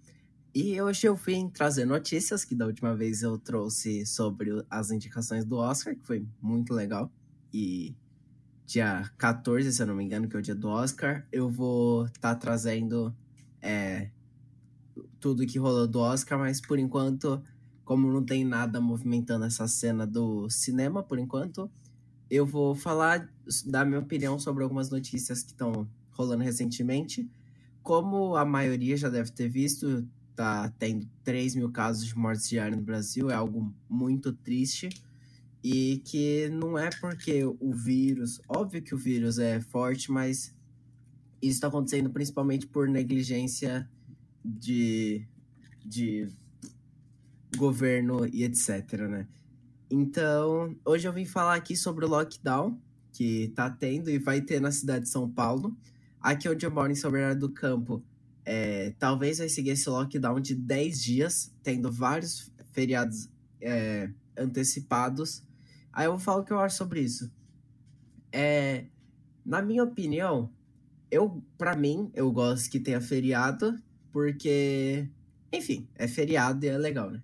E 0.53 0.79
hoje 0.79 1.07
eu 1.07 1.15
vim 1.15 1.49
trazer 1.49 1.85
notícias 1.85 2.45
que 2.45 2.53
da 2.53 2.67
última 2.67 2.95
vez 2.95 3.23
eu 3.23 3.35
trouxe 3.39 4.05
sobre 4.05 4.63
as 4.69 4.91
indicações 4.91 5.43
do 5.43 5.57
Oscar, 5.57 5.95
que 5.95 6.05
foi 6.05 6.23
muito 6.39 6.71
legal. 6.71 7.11
E 7.51 7.95
dia 8.63 9.09
14, 9.17 9.73
se 9.73 9.81
eu 9.81 9.87
não 9.87 9.95
me 9.95 10.03
engano, 10.03 10.29
que 10.29 10.35
é 10.35 10.39
o 10.39 10.41
dia 10.41 10.53
do 10.53 10.67
Oscar, 10.67 11.27
eu 11.31 11.49
vou 11.49 12.05
estar 12.05 12.35
tá 12.35 12.35
trazendo 12.35 13.11
é, 13.59 14.11
tudo 15.19 15.47
que 15.47 15.57
rolou 15.57 15.87
do 15.87 15.97
Oscar, 15.97 16.37
mas 16.37 16.61
por 16.61 16.77
enquanto, 16.77 17.41
como 17.83 18.13
não 18.13 18.23
tem 18.23 18.45
nada 18.45 18.79
movimentando 18.79 19.45
essa 19.45 19.67
cena 19.67 20.05
do 20.05 20.47
cinema, 20.47 21.01
por 21.01 21.17
enquanto, 21.17 21.71
eu 22.29 22.45
vou 22.45 22.75
falar, 22.75 23.27
dar 23.65 23.83
minha 23.83 23.99
opinião 23.99 24.37
sobre 24.37 24.61
algumas 24.61 24.91
notícias 24.91 25.41
que 25.41 25.53
estão 25.53 25.89
rolando 26.11 26.43
recentemente. 26.43 27.27
Como 27.89 28.35
a 28.35 28.45
maioria 28.45 28.95
já 28.95 29.09
deve 29.09 29.31
ter 29.31 29.49
visto, 29.49 30.07
tá 30.35 30.71
tendo 30.77 31.09
3 31.23 31.55
mil 31.55 31.71
casos 31.71 32.05
de 32.05 32.15
mortes 32.15 32.47
diárias 32.47 32.77
no 32.77 32.85
Brasil, 32.85 33.31
é 33.31 33.33
algo 33.33 33.73
muito 33.89 34.31
triste. 34.31 34.89
E 35.63 35.97
que 36.05 36.49
não 36.49 36.77
é 36.77 36.91
porque 37.01 37.43
o 37.43 37.73
vírus, 37.73 38.39
óbvio 38.47 38.83
que 38.83 38.93
o 38.93 38.97
vírus 38.97 39.39
é 39.39 39.59
forte, 39.59 40.11
mas 40.11 40.55
isso 41.41 41.55
está 41.55 41.67
acontecendo 41.67 42.11
principalmente 42.11 42.67
por 42.67 42.87
negligência 42.87 43.89
de, 44.45 45.27
de 45.83 46.29
governo 47.57 48.23
e 48.31 48.43
etc, 48.43 48.99
né? 49.09 49.27
Então, 49.89 50.75
hoje 50.85 51.07
eu 51.07 51.11
vim 51.11 51.25
falar 51.25 51.55
aqui 51.55 51.75
sobre 51.75 52.05
o 52.05 52.07
lockdown 52.07 52.79
que 53.11 53.51
tá 53.55 53.67
tendo 53.67 54.11
e 54.11 54.19
vai 54.19 54.41
ter 54.41 54.61
na 54.61 54.71
cidade 54.71 55.05
de 55.05 55.09
São 55.09 55.27
Paulo. 55.27 55.75
Aqui 56.21 56.49
onde 56.49 56.65
eu 56.65 56.71
moro, 56.71 56.91
em 56.91 56.95
São 56.95 57.11
Bernardo 57.11 57.47
do 57.47 57.53
Campo, 57.53 58.03
é, 58.45 58.93
talvez 58.99 59.37
vai 59.37 59.47
seguir 59.47 59.71
esse 59.71 59.89
lockdown 59.89 60.39
de 60.39 60.55
10 60.55 61.01
dias, 61.01 61.53
tendo 61.63 61.91
vários 61.91 62.51
feriados 62.71 63.29
é, 63.61 64.09
antecipados. 64.37 65.43
Aí 65.93 66.05
eu 66.05 66.11
vou 66.11 66.19
falar 66.19 66.41
o 66.41 66.43
que 66.43 66.51
eu 66.51 66.59
acho 66.59 66.77
sobre 66.77 67.01
isso. 67.01 67.31
É, 68.31 68.85
na 69.45 69.61
minha 69.61 69.83
opinião, 69.83 70.51
eu, 71.11 71.43
para 71.57 71.75
mim, 71.75 72.11
eu 72.13 72.31
gosto 72.31 72.69
que 72.69 72.79
tenha 72.79 73.01
feriado, 73.01 73.75
porque, 74.11 75.07
enfim, 75.51 75.87
é 75.95 76.07
feriado 76.07 76.65
e 76.65 76.69
é 76.69 76.77
legal, 76.77 77.09
né? 77.09 77.21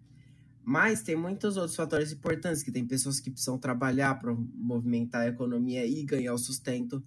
Mas 0.63 1.03
tem 1.03 1.15
muitos 1.15 1.57
outros 1.57 1.75
fatores 1.75 2.11
importantes, 2.11 2.63
que 2.63 2.71
tem 2.71 2.85
pessoas 2.85 3.19
que 3.19 3.29
precisam 3.29 3.57
trabalhar 3.57 4.15
para 4.15 4.33
movimentar 4.33 5.21
a 5.21 5.27
economia 5.27 5.85
e 5.85 6.03
ganhar 6.03 6.33
o 6.33 6.37
sustento, 6.39 7.03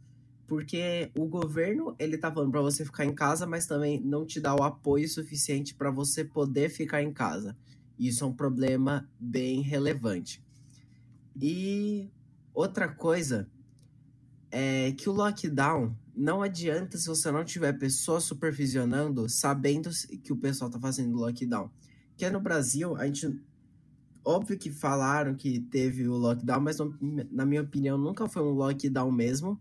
porque 0.49 1.13
o 1.15 1.27
governo, 1.27 1.95
ele 1.99 2.17
tá 2.17 2.33
falando 2.33 2.51
para 2.51 2.63
você 2.63 2.83
ficar 2.83 3.05
em 3.05 3.15
casa, 3.15 3.47
mas 3.47 3.67
também 3.67 4.01
não 4.01 4.25
te 4.25 4.41
dá 4.41 4.55
o 4.55 4.63
apoio 4.63 5.07
suficiente 5.07 5.75
para 5.75 5.91
você 5.91 6.25
poder 6.25 6.71
ficar 6.71 7.03
em 7.03 7.13
casa. 7.13 7.55
Isso 7.99 8.25
é 8.25 8.27
um 8.27 8.33
problema 8.33 9.07
bem 9.21 9.61
relevante. 9.61 10.43
E 11.39 12.11
outra 12.55 12.89
coisa 12.89 13.47
é 14.51 14.93
que 14.93 15.11
o 15.11 15.13
lockdown 15.13 15.95
não 16.17 16.41
adianta 16.41 16.97
se 16.97 17.07
você 17.07 17.31
não 17.31 17.45
tiver 17.45 17.75
pessoas 17.75 18.25
supervisionando, 18.25 19.29
sabendo 19.29 19.91
que 20.25 20.33
o 20.33 20.37
pessoal 20.37 20.71
tá 20.71 20.81
fazendo 20.81 21.19
lockdown. 21.19 21.71
Que 22.17 22.29
no 22.31 22.41
Brasil, 22.41 22.97
a 22.97 23.05
gente. 23.05 23.39
Óbvio 24.25 24.59
que 24.59 24.71
falaram 24.71 25.35
que 25.35 25.61
teve 25.61 26.09
o 26.09 26.17
lockdown, 26.17 26.61
mas 26.61 26.79
na 27.31 27.47
minha 27.47 27.63
opinião 27.63 27.99
nunca 27.99 28.27
foi 28.29 28.43
um 28.43 28.53
lockdown 28.53 29.13
mesmo. 29.13 29.61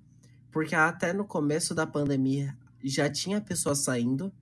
Porque 0.57 0.73
até 0.73 1.13
no 1.13 1.23
começo 1.23 1.75
da 1.75 1.85
pandemia 1.85 2.57
já 2.83 3.07
tinha 3.07 3.39
pessoas 3.39 3.77
saindo. 3.83 4.33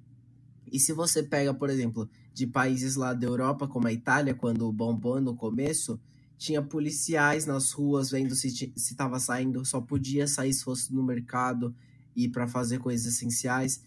E 0.71 0.79
se 0.79 0.93
você 0.93 1.21
pega, 1.21 1.53
por 1.53 1.69
exemplo, 1.69 2.09
de 2.33 2.47
países 2.47 2.95
lá 2.95 3.13
da 3.13 3.27
Europa, 3.27 3.67
como 3.67 3.85
a 3.85 3.91
Itália, 3.91 4.33
quando 4.33 4.71
bombou 4.71 5.19
no 5.19 5.35
começo, 5.35 5.99
tinha 6.37 6.61
policiais 6.61 7.45
nas 7.45 7.73
ruas 7.73 8.11
vendo 8.11 8.33
se 8.33 8.47
estava 8.77 9.19
saindo, 9.19 9.65
só 9.65 9.81
podia 9.81 10.25
sair 10.25 10.53
se 10.53 10.63
fosse 10.63 10.95
no 10.95 11.03
mercado 11.03 11.75
e 12.15 12.29
para 12.29 12.47
fazer 12.47 12.77
coisas 12.77 13.13
essenciais. 13.13 13.83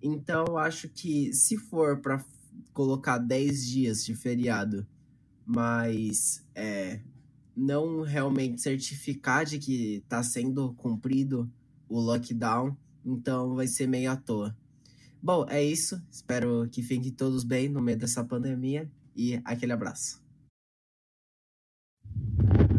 Então, 0.00 0.56
acho 0.56 0.88
que 0.88 1.32
se 1.32 1.56
for 1.56 1.98
para 1.98 2.24
colocar 2.72 3.18
10 3.18 3.66
dias 3.66 4.04
de 4.04 4.14
feriado, 4.14 4.86
mas 5.44 6.46
é, 6.54 7.00
não 7.56 8.02
realmente 8.02 8.62
certificar 8.62 9.44
de 9.44 9.58
que 9.58 9.96
está 9.96 10.22
sendo 10.22 10.74
cumprido 10.74 11.50
o 11.92 12.00
lockdown, 12.00 12.74
então 13.04 13.54
vai 13.54 13.66
ser 13.66 13.86
meio 13.86 14.10
à 14.10 14.16
toa. 14.16 14.56
Bom, 15.22 15.46
é 15.48 15.62
isso. 15.62 16.02
Espero 16.10 16.66
que 16.72 16.82
fiquem 16.82 17.12
todos 17.12 17.44
bem 17.44 17.68
no 17.68 17.82
meio 17.82 17.98
dessa 17.98 18.24
pandemia 18.24 18.90
e 19.14 19.40
aquele 19.44 19.72
abraço. 19.72 20.20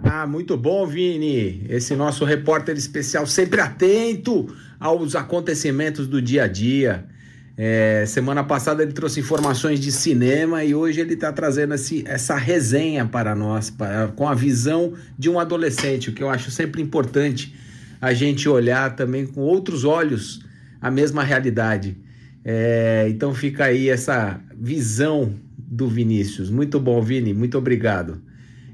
Ah, 0.04 0.28
muito 0.28 0.58
bom, 0.58 0.86
Vini. 0.86 1.66
Esse 1.70 1.96
nosso 1.96 2.26
repórter 2.26 2.76
especial 2.76 3.26
sempre 3.26 3.62
atento 3.62 4.54
aos 4.80 5.16
acontecimentos 5.16 6.08
do 6.08 6.22
dia 6.22 6.44
a 6.44 6.48
dia. 6.48 7.08
É, 7.56 8.04
semana 8.08 8.44
passada 8.44 8.82
ele 8.82 8.94
trouxe 8.94 9.20
informações 9.20 9.80
de 9.80 9.92
cinema 9.92 10.64
e 10.64 10.74
hoje 10.74 11.00
ele 11.00 11.14
está 11.14 11.32
trazendo 11.32 11.76
esse, 11.76 12.04
essa 12.08 12.36
resenha 12.36 13.06
para 13.06 13.36
nós, 13.36 13.70
para, 13.70 14.08
com 14.08 14.28
a 14.28 14.34
visão 14.34 14.94
de 15.18 15.30
um 15.30 15.40
adolescente, 15.40 16.10
o 16.10 16.14
que 16.14 16.24
eu 16.24 16.30
acho 16.30 16.50
sempre 16.50 16.82
importante 16.82 17.56
a 18.04 18.14
gente 18.14 18.50
olhar 18.50 18.98
também 18.98 19.26
com 19.26 19.40
outros 19.40 19.86
olhos 19.86 20.42
a 20.82 20.92
mesma 20.92 21.24
realidade. 21.24 21.96
É, 22.44 23.06
então 23.08 23.34
fica 23.34 23.64
aí 23.64 23.88
essa 23.88 24.42
visão 24.54 25.34
do 25.58 25.88
Vinícius. 25.88 26.50
Muito 26.50 26.82
bom, 26.82 27.02
Vini, 27.02 27.34
muito 27.34 27.58
obrigado. 27.58 28.22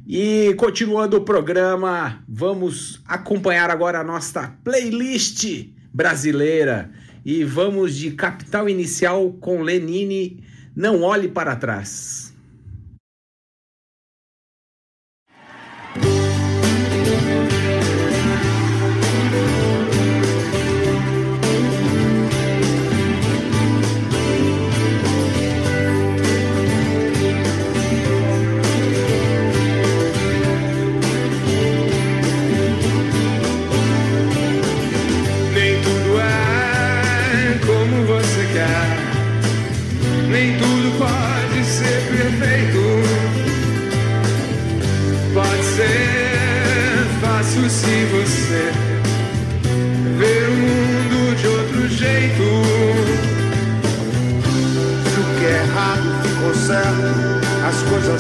E 0.07 0.55
continuando 0.55 1.17
o 1.17 1.21
programa, 1.21 2.23
vamos 2.27 3.03
acompanhar 3.05 3.69
agora 3.69 3.99
a 3.99 4.03
nossa 4.03 4.47
playlist 4.63 5.67
brasileira 5.93 6.89
e 7.23 7.43
vamos 7.43 7.95
de 7.95 8.09
Capital 8.09 8.67
Inicial 8.67 9.32
com 9.34 9.61
Lenine, 9.61 10.43
Não 10.75 11.03
Olhe 11.03 11.27
para 11.27 11.55
Trás. 11.55 12.28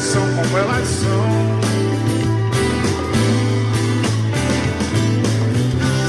São 0.01 0.21
como 0.35 0.57
elas 0.57 0.87
são. 0.87 1.59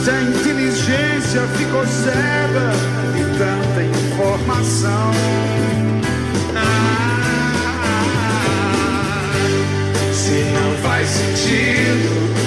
Se 0.02 0.10
a 0.10 0.22
inteligência 0.22 0.50
inteligência 1.30 1.42
ficou 1.56 1.86
cega 1.86 2.72
de 3.14 3.24
tanta 3.38 3.82
informação. 3.82 5.10
Ah, 6.56 7.20
se 10.12 10.44
não 10.54 10.76
faz 10.82 11.08
sentido, 11.08 12.39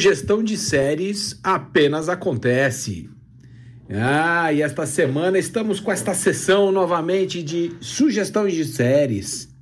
Sugestão 0.00 0.42
de 0.42 0.56
séries 0.56 1.38
apenas 1.44 2.08
acontece. 2.08 3.10
Ah, 3.90 4.50
e 4.50 4.62
esta 4.62 4.86
semana 4.86 5.38
estamos 5.38 5.78
com 5.78 5.92
esta 5.92 6.14
sessão 6.14 6.72
novamente 6.72 7.42
de 7.42 7.72
sugestões 7.82 8.54
de 8.54 8.64
séries. 8.64 9.54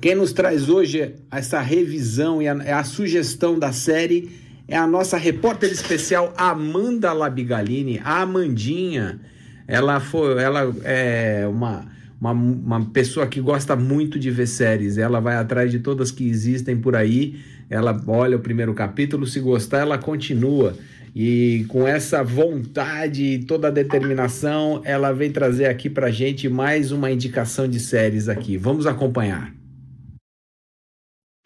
Quem 0.00 0.14
nos 0.14 0.32
traz 0.32 0.70
hoje 0.70 1.16
essa 1.30 1.60
revisão 1.60 2.40
e 2.40 2.48
a, 2.48 2.78
a 2.78 2.82
sugestão 2.82 3.58
da 3.58 3.72
série 3.72 4.30
é 4.66 4.74
a 4.74 4.86
nossa 4.86 5.18
repórter 5.18 5.70
especial 5.70 6.32
Amanda 6.34 7.12
Labigalini, 7.12 8.00
a 8.02 8.22
Amandinha. 8.22 9.20
Ela 9.68 10.00
foi, 10.00 10.42
ela 10.42 10.74
é 10.82 11.46
uma, 11.46 11.92
uma, 12.18 12.32
uma 12.32 12.84
pessoa 12.86 13.26
que 13.26 13.38
gosta 13.38 13.76
muito 13.76 14.18
de 14.18 14.30
ver 14.30 14.46
séries. 14.46 14.96
Ela 14.96 15.20
vai 15.20 15.36
atrás 15.36 15.70
de 15.70 15.78
todas 15.78 16.10
que 16.10 16.26
existem 16.26 16.74
por 16.74 16.96
aí. 16.96 17.51
Ela 17.68 17.98
olha 18.06 18.36
o 18.36 18.40
primeiro 18.40 18.74
capítulo, 18.74 19.26
se 19.26 19.40
gostar, 19.40 19.80
ela 19.80 19.98
continua. 19.98 20.74
E 21.14 21.66
com 21.68 21.86
essa 21.86 22.24
vontade 22.24 23.22
e 23.22 23.44
toda 23.44 23.68
a 23.68 23.70
determinação, 23.70 24.80
ela 24.84 25.12
vem 25.12 25.30
trazer 25.30 25.66
aqui 25.66 25.90
pra 25.90 26.10
gente 26.10 26.48
mais 26.48 26.90
uma 26.90 27.10
indicação 27.10 27.68
de 27.68 27.78
séries 27.78 28.28
aqui. 28.28 28.56
Vamos 28.56 28.86
acompanhar. 28.86 29.52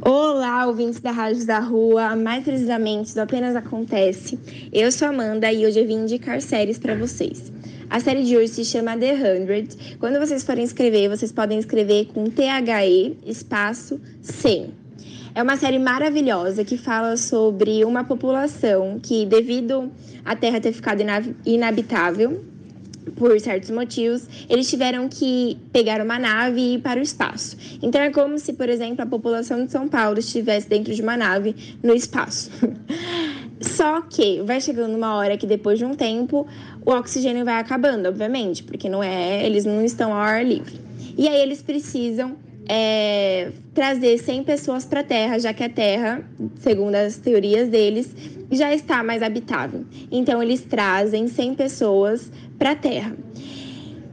Olá, 0.01 0.67
ouvintes 0.67 1.01
da 1.01 1.11
Rádio 1.11 1.47
da 1.47 1.59
Rua, 1.59 2.15
mais 2.15 2.45
precisamente 2.45 3.15
do 3.15 3.21
Apenas 3.21 3.57
Acontece. 3.57 4.39
Eu 4.73 4.93
sou 4.93 5.09
Amanda 5.09 5.53
e 5.53 5.67
hoje 5.67 5.81
eu 5.81 5.87
vim 5.87 6.03
indicar 6.03 6.41
séries 6.41 6.79
para 6.79 6.95
vocês. 6.95 7.53
A 7.89 7.99
série 7.99 8.23
de 8.23 8.37
hoje 8.37 8.49
se 8.49 8.65
chama 8.65 8.97
The 8.97 9.15
Hundred. 9.15 9.97
Quando 9.99 10.21
vocês 10.21 10.45
forem 10.45 10.65
escrever, 10.65 11.09
vocês 11.09 11.33
podem 11.33 11.59
escrever 11.59 12.07
com 12.07 12.31
T-H-E, 12.31 13.17
espaço, 13.25 14.01
100. 14.21 14.86
É 15.37 15.43
uma 15.43 15.59
série 15.59 15.79
maravilhosa 15.79 16.65
que 16.65 16.79
fala 16.79 17.15
sobre 17.19 17.85
uma 17.85 18.03
população 18.03 18.99
que, 18.99 19.27
devido 19.27 19.93
à 20.25 20.35
Terra 20.35 20.59
ter 20.63 20.73
ficado 20.73 21.03
inabitável, 21.45 22.43
por 23.17 23.39
certos 23.39 23.69
motivos, 23.69 24.27
eles 24.49 24.67
tiveram 24.67 25.11
que 25.11 25.59
pegar 25.75 26.01
uma 26.01 26.19
nave 26.19 26.59
e 26.59 26.75
ir 26.77 26.79
para 26.81 26.99
o 26.99 27.03
espaço. 27.03 27.55
Então 27.83 28.01
é 28.01 28.11
como 28.11 28.39
se, 28.39 28.55
por 28.55 28.71
exemplo, 28.71 29.03
a 29.03 29.07
população 29.07 29.67
de 29.67 29.71
São 29.71 29.87
Paulo 29.87 30.19
estivesse 30.19 30.71
dentro 30.71 30.95
de 30.95 31.03
uma 31.03 31.19
nave 31.19 31.55
no 31.83 31.93
espaço. 31.93 32.51
Só 33.61 34.01
que 34.01 34.41
vai 34.41 34.59
chegando 34.59 34.97
uma 34.97 35.17
hora 35.17 35.37
que 35.37 35.47
depois 35.47 35.79
de 35.79 35.85
um 35.85 35.95
tempo 35.95 36.47
o 36.83 36.93
oxigênio 36.93 37.45
vai 37.45 37.61
acabando, 37.61 38.09
obviamente, 38.09 38.63
porque 38.63 38.89
não 38.89 39.03
é, 39.03 39.45
eles 39.45 39.67
não 39.67 39.85
estão 39.85 40.15
ao 40.15 40.19
ar 40.19 40.43
livre. 40.43 40.81
E 41.19 41.29
aí 41.29 41.43
eles 41.43 41.61
precisam 41.61 42.37
é, 42.69 43.53
trazer 43.75 44.19
100 44.19 44.45
pessoas 44.45 44.85
para 44.85 45.01
a 45.01 45.05
Terra, 45.05 45.39
já 45.39 45.53
que 45.53 45.65
a 45.65 45.69
Terra, 45.69 46.29
segundo 46.61 46.95
as 46.95 47.17
teorias 47.17 47.69
deles, 47.69 48.15
já 48.51 48.75
está 48.75 49.03
mais 49.03 49.23
habitável. 49.23 49.85
Então, 50.11 50.43
eles 50.43 50.63
trazem 50.63 51.29
100 51.29 51.55
pessoas 51.55 52.31
para 52.59 52.73
a 52.73 52.77
Terra. 52.77 53.17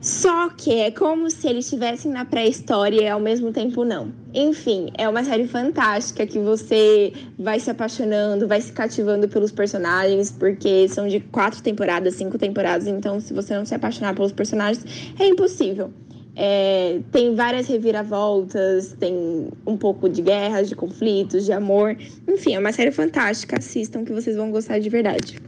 Só 0.04 0.49
que 0.49 0.82
é 0.82 0.91
como 0.91 1.30
se 1.30 1.47
eles 1.47 1.64
estivessem 1.64 2.12
na 2.12 2.26
pré-história 2.26 3.04
e 3.04 3.08
ao 3.08 3.22
mesmo 3.22 3.54
tempo 3.54 3.86
não. 3.86 4.12
Enfim, 4.34 4.89
é 4.97 5.08
uma 5.08 5.24
série 5.24 5.47
fantástica 5.47 6.28
que 6.28 6.38
você 6.39 7.14
vai 7.39 7.58
se 7.58 7.72
apaixonando, 7.72 8.45
vai 8.45 8.60
se 8.60 8.74
cativando 8.74 9.30
pelos 9.30 9.54
personagens, 9.54 10.30
porque 10.30 10.89
são 10.89 11.08
de 11.08 11.22
quatro 11.22 11.64
temporadas, 11.64 12.16
cinco 12.16 12.38
temporadas, 12.38 12.86
então 12.86 13.18
se 13.22 13.34
você 13.34 13.56
não 13.56 13.66
se 13.66 13.74
apaixonar 13.76 14.14
pelos 14.14 14.34
personagens, 14.34 14.84
é 15.18 15.26
impossível. 15.26 15.89
É, 16.36 17.00
tem 17.12 17.36
várias 17.36 17.68
reviravoltas, 17.68 18.94
tem 19.00 19.50
um 19.66 19.78
pouco 19.78 20.10
de 20.10 20.22
guerras, 20.22 20.68
de 20.68 20.76
conflitos, 20.76 21.46
de 21.46 21.52
amor. 21.52 21.96
Enfim, 22.28 22.56
é 22.56 22.60
uma 22.60 22.72
série 22.72 22.92
fantástica. 22.92 23.58
Assistam 23.58 24.04
que 24.04 24.12
vocês 24.12 24.36
vão 24.36 24.50
gostar 24.50 24.80
de 24.80 24.90
verdade. 24.90 25.40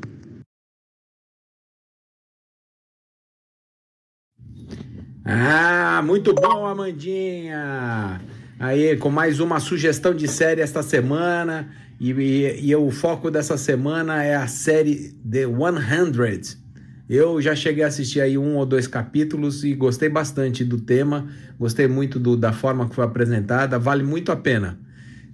Ah, 5.28 6.04
muito 6.06 6.34
bom, 6.36 6.68
Amandinha! 6.68 8.22
Aí, 8.60 8.96
com 8.98 9.10
mais 9.10 9.40
uma 9.40 9.60
sugestão 9.60 10.14
de 10.14 10.28
série 10.28 10.62
esta 10.62 10.84
semana. 10.84 11.68
E, 12.00 12.12
e, 12.12 12.68
e, 12.68 12.76
o 12.76 12.92
foco 12.92 13.32
dessa 13.32 13.58
semana 13.58 14.24
é 14.24 14.36
a 14.36 14.48
série 14.48 15.14
The 15.30 15.46
100. 15.46 16.65
Eu 17.08 17.40
já 17.40 17.56
cheguei 17.56 17.84
a 17.84 17.88
assistir 17.88 18.20
aí 18.20 18.38
um 18.38 18.56
ou 18.56 18.66
dois 18.66 18.88
capítulos 18.88 19.64
e 19.64 19.76
gostei 19.76 20.10
bastante 20.10 20.64
do 20.64 20.80
tema, 20.82 21.28
gostei 21.60 21.88
muito 21.88 22.18
do, 22.18 22.36
da 22.36 22.52
forma 22.52 22.90
que 22.90 22.96
foi 22.96 23.06
apresentada, 23.06 23.78
vale 23.78 24.04
muito 24.04 24.32
a 24.32 24.36
pena. 24.36 24.80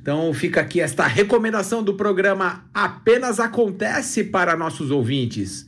Então 0.02 0.34
fica 0.34 0.60
aqui 0.60 0.82
esta 0.82 1.08
recomendação 1.08 1.82
do 1.82 1.94
programa 1.94 2.66
Apenas 2.74 3.40
Acontece 3.40 4.26
para 4.26 4.58
nossos 4.58 4.92
ouvintes. 4.92 5.66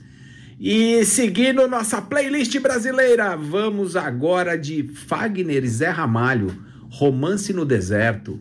E 0.60 1.06
seguindo 1.06 1.68
nossa 1.68 2.02
playlist 2.02 2.58
brasileira, 2.60 3.38
vamos 3.38 3.96
agora 3.96 4.58
de 4.58 4.84
Fagner 4.84 5.64
e 5.64 5.68
Zé 5.68 5.90
Ramalho, 5.90 6.54
Romance 6.90 7.54
no 7.54 7.64
Deserto. 7.64 8.40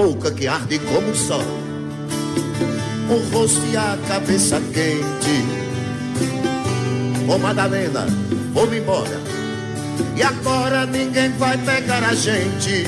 Boca 0.00 0.30
que 0.30 0.48
arde 0.48 0.78
como 0.78 1.10
o 1.10 1.14
sol, 1.14 1.44
o 3.10 3.36
rosto 3.36 3.60
e 3.70 3.76
a 3.76 3.98
cabeça 4.08 4.58
quente. 4.72 5.44
Ô 7.28 7.36
Madalena, 7.36 8.06
vou-me 8.54 8.78
embora, 8.78 9.20
e 10.16 10.22
agora 10.22 10.86
ninguém 10.86 11.30
vai 11.32 11.58
pegar 11.58 12.02
a 12.02 12.14
gente. 12.14 12.86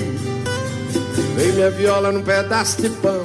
Vem 1.37 1.53
minha 1.53 1.71
viola 1.71 2.11
num 2.11 2.23
pedaço 2.23 2.81
de 2.81 2.89
pão, 2.89 3.23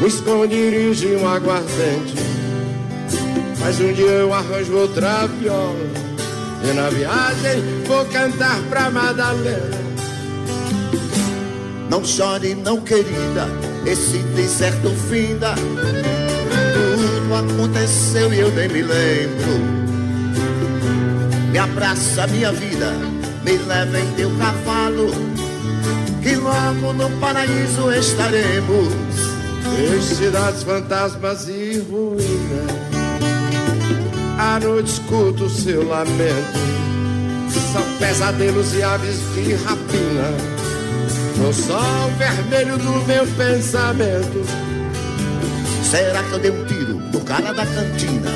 um 0.00 0.06
esconderijo 0.06 1.08
e 1.08 1.16
um 1.16 1.26
aguardente. 1.26 2.14
Mas 3.58 3.80
um 3.80 3.92
dia 3.92 4.06
eu 4.06 4.32
arranjo 4.32 4.76
outra 4.76 5.26
viola, 5.26 5.90
e 6.62 6.72
na 6.72 6.88
viagem 6.88 7.82
vou 7.84 8.04
cantar 8.04 8.60
pra 8.70 8.92
Madalena. 8.92 9.73
Não 11.94 12.04
chore, 12.04 12.56
não 12.56 12.80
querida, 12.80 13.46
esse 13.86 14.18
deserto 14.34 14.90
finda. 15.08 15.54
Tudo 16.74 17.34
aconteceu 17.36 18.34
e 18.34 18.40
eu 18.40 18.50
nem 18.50 18.68
me 18.68 18.82
lembro. 18.82 19.60
Me 21.52 21.56
abraça, 21.56 22.26
minha 22.26 22.50
vida, 22.50 22.90
me 23.44 23.56
leva 23.58 24.00
em 24.00 24.10
teu 24.14 24.28
cavalo, 24.38 25.06
que 26.20 26.34
logo 26.34 26.92
no 26.94 27.08
paraíso 27.20 27.92
estaremos. 27.92 28.92
Em 29.78 30.02
cidades 30.02 30.64
fantasmas 30.64 31.46
e 31.48 31.78
ruínas, 31.88 32.72
à 34.36 34.58
noite 34.58 34.94
escuto 34.94 35.44
o 35.44 35.48
seu 35.48 35.86
lamento. 35.86 36.58
São 37.72 37.84
pesadelos 38.00 38.74
e 38.74 38.82
aves 38.82 39.16
de 39.36 39.54
rapina 39.54 40.53
no 41.44 41.52
sol 41.52 42.10
vermelho 42.16 42.78
do 42.78 43.06
meu 43.06 43.26
pensamento. 43.36 44.42
Será 45.82 46.22
que 46.22 46.32
eu 46.32 46.38
dei 46.38 46.50
um 46.50 46.64
tiro 46.64 46.94
no 46.94 47.20
cara 47.20 47.52
da 47.52 47.66
cantina? 47.66 48.30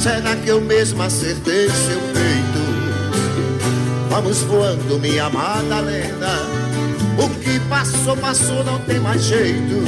Será 0.00 0.36
que 0.36 0.48
eu 0.48 0.60
mesmo 0.60 1.02
acertei 1.02 1.68
seu 1.68 1.98
peito? 2.14 2.66
Vamos 4.08 4.42
voando, 4.42 4.96
minha 5.00 5.28
Madalena. 5.28 6.38
O 7.18 7.28
que 7.40 7.58
passou, 7.68 8.16
passou, 8.16 8.62
não 8.62 8.78
tem 8.82 9.00
mais 9.00 9.22
jeito. 9.22 9.82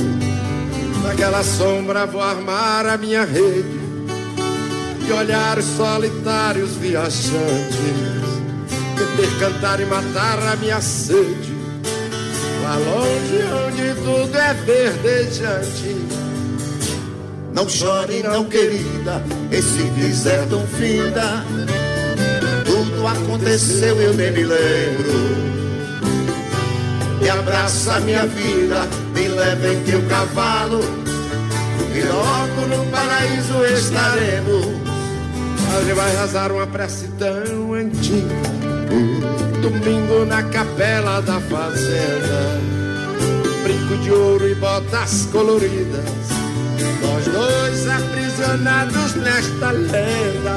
Naquela 1.05 1.45
sombra 1.45 2.07
vou 2.07 2.20
armar 2.20 2.87
a 2.87 2.97
minha 2.97 3.24
rede 3.24 3.79
e 5.07 5.12
olhar 5.12 5.57
os 5.57 5.64
solitários 5.64 6.72
viajantes, 6.72 7.79
beber, 8.97 9.39
cantar 9.39 9.79
e 9.81 9.85
matar 9.85 10.41
a 10.41 10.57
minha 10.57 10.81
sede 10.81 11.58
Lá 12.69 12.77
longe 12.77 13.45
onde 13.66 13.95
tudo 14.03 14.37
é 14.37 14.53
verdejante. 14.53 15.97
Não 17.55 17.66
chore, 17.66 18.23
não 18.23 18.45
querida, 18.45 19.23
esse 19.51 19.85
deserto 19.85 20.61
finda. 20.77 21.43
Tudo 22.66 23.07
aconteceu, 23.07 23.99
eu 23.99 24.12
nem 24.12 24.33
me 24.33 24.45
lembro. 24.45 25.19
Me 27.23 27.31
abraça 27.31 28.01
minha 28.01 28.27
vida, 28.27 28.87
me 29.14 29.29
leva 29.29 29.69
em 29.73 29.83
teu 29.85 30.03
cavalo. 30.03 30.81
E 31.95 32.03
logo 32.03 32.66
no 32.69 32.85
paraíso 32.91 33.64
estaremos. 33.64 34.66
Ele 35.81 35.95
vai 35.95 36.14
rasar 36.16 36.53
uma 36.53 36.66
prece 36.66 37.09
tão 37.19 37.73
antiga 37.73 38.68
Domingo 39.61 40.24
na 40.24 40.43
capela 40.45 41.20
da 41.20 41.41
fazenda. 41.41 42.61
Brinco 43.62 43.97
de 44.03 44.11
ouro 44.11 44.49
e 44.49 44.55
botas 44.55 45.28
coloridas. 45.30 46.05
Nós 47.03 47.24
dois 47.26 47.89
aprisionados 47.89 49.14
nesta 49.16 49.70
lenda. 49.72 50.57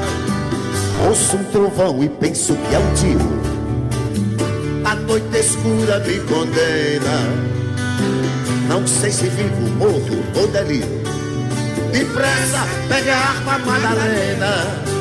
Ouço 1.06 1.36
um 1.36 1.44
trovão 1.44 2.02
e 2.02 2.08
penso 2.08 2.54
que 2.54 2.74
é 2.74 2.78
um 2.78 2.94
tiro 2.94 3.42
A 4.84 4.94
noite 4.94 5.36
escura 5.36 5.98
me 5.98 6.20
condena. 6.20 7.18
Não 8.68 8.86
sei 8.86 9.10
se 9.10 9.26
vivo, 9.26 9.68
morro 9.76 10.22
ou 10.36 10.46
delírio 10.46 11.02
Depressa, 11.92 12.66
pega 12.88 13.14
a 13.14 13.28
arma, 13.30 13.58
Madalena 13.58 14.91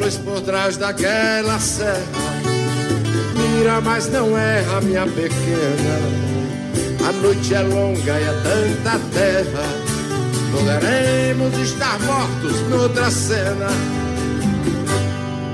luz 0.00 0.16
por 0.16 0.40
trás 0.40 0.76
daquela 0.76 1.58
serra. 1.58 2.00
Mira, 3.36 3.80
mas 3.80 4.10
não 4.10 4.36
erra, 4.36 4.80
minha 4.80 5.06
pequena. 5.06 6.30
A 7.06 7.12
noite 7.12 7.54
é 7.54 7.60
longa 7.60 8.18
e 8.18 8.24
é 8.24 8.32
tanta 8.42 8.98
terra. 9.12 9.64
Poderemos 10.52 11.58
estar 11.58 11.98
mortos 12.00 12.60
noutra 12.70 13.10
cena. 13.10 13.68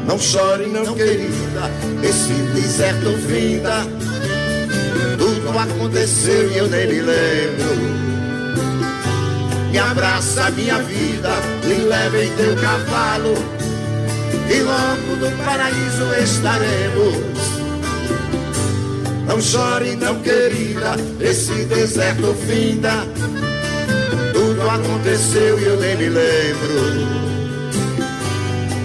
Não 0.06 0.18
chore, 0.18 0.66
não, 0.66 0.84
não 0.84 0.94
querida. 0.94 1.70
Esse 2.02 2.32
deserto 2.54 3.18
finda 3.26 3.84
Tudo 5.18 5.58
aconteceu 5.58 6.52
e 6.52 6.58
eu 6.58 6.68
nem 6.68 6.86
me 6.86 7.00
lembro. 7.00 8.06
Me 9.72 9.78
abraça 9.78 10.50
minha 10.52 10.78
vida, 10.78 11.30
me 11.64 11.74
leva 11.74 12.24
em 12.24 12.30
teu 12.36 12.56
cavalo 12.56 13.55
e 14.50 14.60
logo 14.62 15.16
no 15.16 15.44
paraíso 15.44 16.14
estaremos. 16.22 17.46
Não 19.26 19.40
chore, 19.40 19.96
não 19.96 20.20
querida, 20.20 20.96
esse 21.20 21.64
deserto 21.64 22.34
finda. 22.46 23.04
Tudo 24.32 24.70
aconteceu 24.70 25.58
e 25.58 25.64
eu 25.64 25.80
nem 25.80 25.96
me 25.96 26.08
lembro. 26.08 27.26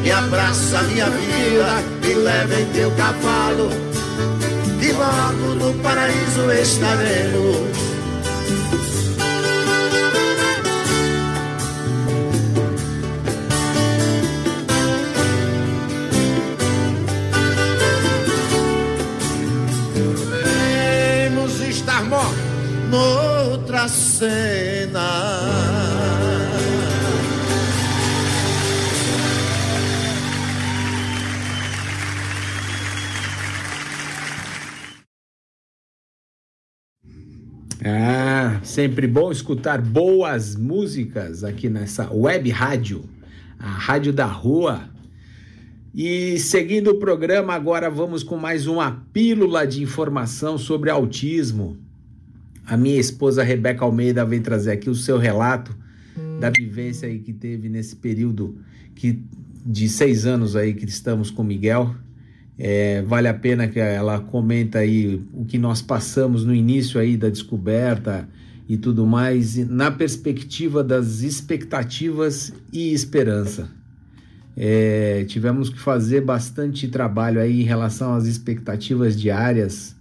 Me 0.01 0.11
abraça, 0.11 0.81
minha 0.83 1.09
vida, 1.09 1.83
me 2.03 2.13
leva 2.15 2.59
em 2.59 2.65
teu 2.73 2.91
cavalo. 2.91 3.69
E 4.81 4.91
logo 4.93 5.55
no 5.55 5.73
paraíso 5.83 6.51
estaremos. 6.51 7.71
Daquela 23.81 23.87
cena. 23.87 24.99
Ah, 37.83 38.59
sempre 38.63 39.07
bom 39.07 39.31
escutar 39.31 39.81
boas 39.81 40.55
músicas 40.55 41.43
aqui 41.43 41.67
nessa 41.67 42.11
web 42.13 42.49
rádio, 42.51 43.03
a 43.57 43.67
Rádio 43.69 44.13
da 44.13 44.25
Rua. 44.25 44.89
E 45.93 46.37
seguindo 46.39 46.91
o 46.91 46.99
programa, 46.99 47.53
agora 47.53 47.89
vamos 47.89 48.23
com 48.23 48.37
mais 48.37 48.67
uma 48.67 49.03
pílula 49.11 49.65
de 49.65 49.81
informação 49.81 50.57
sobre 50.57 50.89
autismo. 50.89 51.90
A 52.71 52.77
minha 52.77 53.01
esposa 53.01 53.43
Rebeca 53.43 53.83
Almeida 53.83 54.23
vem 54.23 54.41
trazer 54.41 54.71
aqui 54.71 54.89
o 54.89 54.95
seu 54.95 55.17
relato 55.17 55.75
da 56.39 56.49
vivência 56.49 57.05
aí 57.05 57.19
que 57.19 57.33
teve 57.33 57.67
nesse 57.67 57.97
período 57.97 58.59
que, 58.95 59.19
de 59.65 59.89
seis 59.89 60.25
anos 60.25 60.55
aí 60.55 60.73
que 60.73 60.85
estamos 60.85 61.29
com 61.29 61.43
Miguel. 61.43 61.93
É, 62.57 63.01
vale 63.01 63.27
a 63.27 63.33
pena 63.33 63.67
que 63.67 63.77
ela 63.77 64.21
comenta 64.21 64.79
aí 64.79 65.21
o 65.33 65.43
que 65.43 65.57
nós 65.57 65.81
passamos 65.81 66.45
no 66.45 66.55
início 66.55 66.97
aí 66.97 67.17
da 67.17 67.27
descoberta 67.27 68.25
e 68.69 68.77
tudo 68.77 69.05
mais, 69.05 69.57
na 69.67 69.91
perspectiva 69.91 70.81
das 70.81 71.23
expectativas 71.23 72.53
e 72.71 72.93
esperança. 72.93 73.69
É, 74.55 75.25
tivemos 75.25 75.69
que 75.69 75.77
fazer 75.77 76.21
bastante 76.21 76.87
trabalho 76.87 77.41
aí 77.41 77.63
em 77.63 77.65
relação 77.65 78.13
às 78.13 78.27
expectativas 78.27 79.19
diárias 79.19 79.99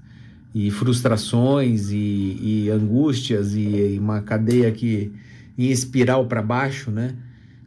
e 0.54 0.70
frustrações 0.70 1.90
e, 1.90 2.38
e 2.40 2.70
angústias 2.70 3.54
e, 3.54 3.94
e, 3.94 3.98
uma 3.98 4.20
cadeia 4.20 4.70
que 4.72 5.12
em 5.56 5.70
espiral 5.70 6.26
para 6.26 6.42
baixo, 6.42 6.90
né? 6.90 7.14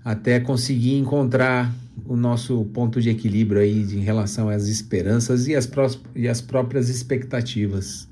Até 0.03 0.39
conseguir 0.39 0.97
encontrar 0.97 1.73
o 2.05 2.15
nosso 2.15 2.65
ponto 2.73 2.99
de 2.99 3.09
equilíbrio 3.09 3.61
aí 3.61 3.81
em 3.81 4.01
relação 4.01 4.49
às 4.49 4.67
esperanças 4.67 5.47
e 5.47 5.55
as, 5.55 5.69
e 6.15 6.27
as 6.27 6.41
próprias 6.41 6.89
expectativas. 6.89 8.07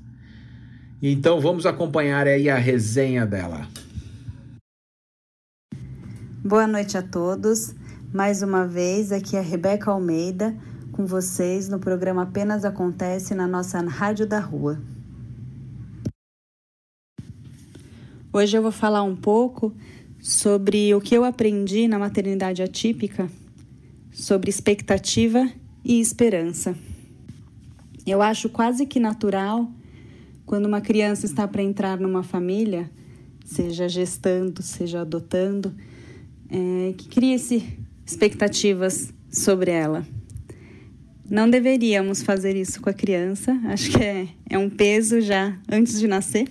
Então 1.02 1.40
vamos 1.40 1.66
acompanhar 1.66 2.26
aí 2.26 2.48
a 2.48 2.56
resenha 2.56 3.26
dela. 3.26 3.66
Boa 6.44 6.66
noite 6.66 6.96
a 6.96 7.02
todos. 7.02 7.74
Mais 8.12 8.42
uma 8.42 8.66
vez, 8.66 9.10
aqui 9.10 9.36
é 9.36 9.40
a 9.40 9.42
Rebeca 9.42 9.90
Almeida 9.90 10.54
com 10.92 11.06
vocês 11.06 11.70
no 11.70 11.78
programa 11.78 12.22
Apenas 12.22 12.66
Acontece 12.66 13.34
na 13.34 13.48
nossa 13.48 13.80
Rádio 13.80 14.26
da 14.26 14.38
Rua. 14.38 14.78
Hoje 18.30 18.56
eu 18.56 18.62
vou 18.62 18.70
falar 18.70 19.02
um 19.02 19.16
pouco 19.16 19.74
sobre 20.20 20.94
o 20.94 21.00
que 21.00 21.14
eu 21.14 21.24
aprendi 21.24 21.88
na 21.88 21.98
maternidade 21.98 22.62
atípica 22.62 23.28
sobre 24.12 24.50
expectativa 24.50 25.50
e 25.82 25.98
esperança. 25.98 26.76
Eu 28.06 28.20
acho 28.20 28.50
quase 28.50 28.84
que 28.84 29.00
natural 29.00 29.70
quando 30.44 30.66
uma 30.66 30.82
criança 30.82 31.24
está 31.24 31.48
para 31.48 31.62
entrar 31.62 31.98
numa 31.98 32.22
família, 32.22 32.90
seja 33.46 33.88
gestando, 33.88 34.62
seja 34.62 35.00
adotando, 35.00 35.74
é, 36.50 36.92
que 36.92 37.08
cria-se 37.08 37.78
expectativas 38.04 39.12
sobre 39.30 39.70
ela. 39.70 40.04
Não 41.32 41.48
deveríamos 41.48 42.22
fazer 42.22 42.54
isso 42.56 42.80
com 42.80 42.90
a 42.90 42.92
criança, 42.92 43.58
acho 43.64 43.90
que 43.90 44.02
é, 44.02 44.28
é 44.50 44.58
um 44.58 44.68
peso 44.68 45.20
já 45.20 45.56
antes 45.68 45.98
de 45.98 46.06
nascer 46.06 46.46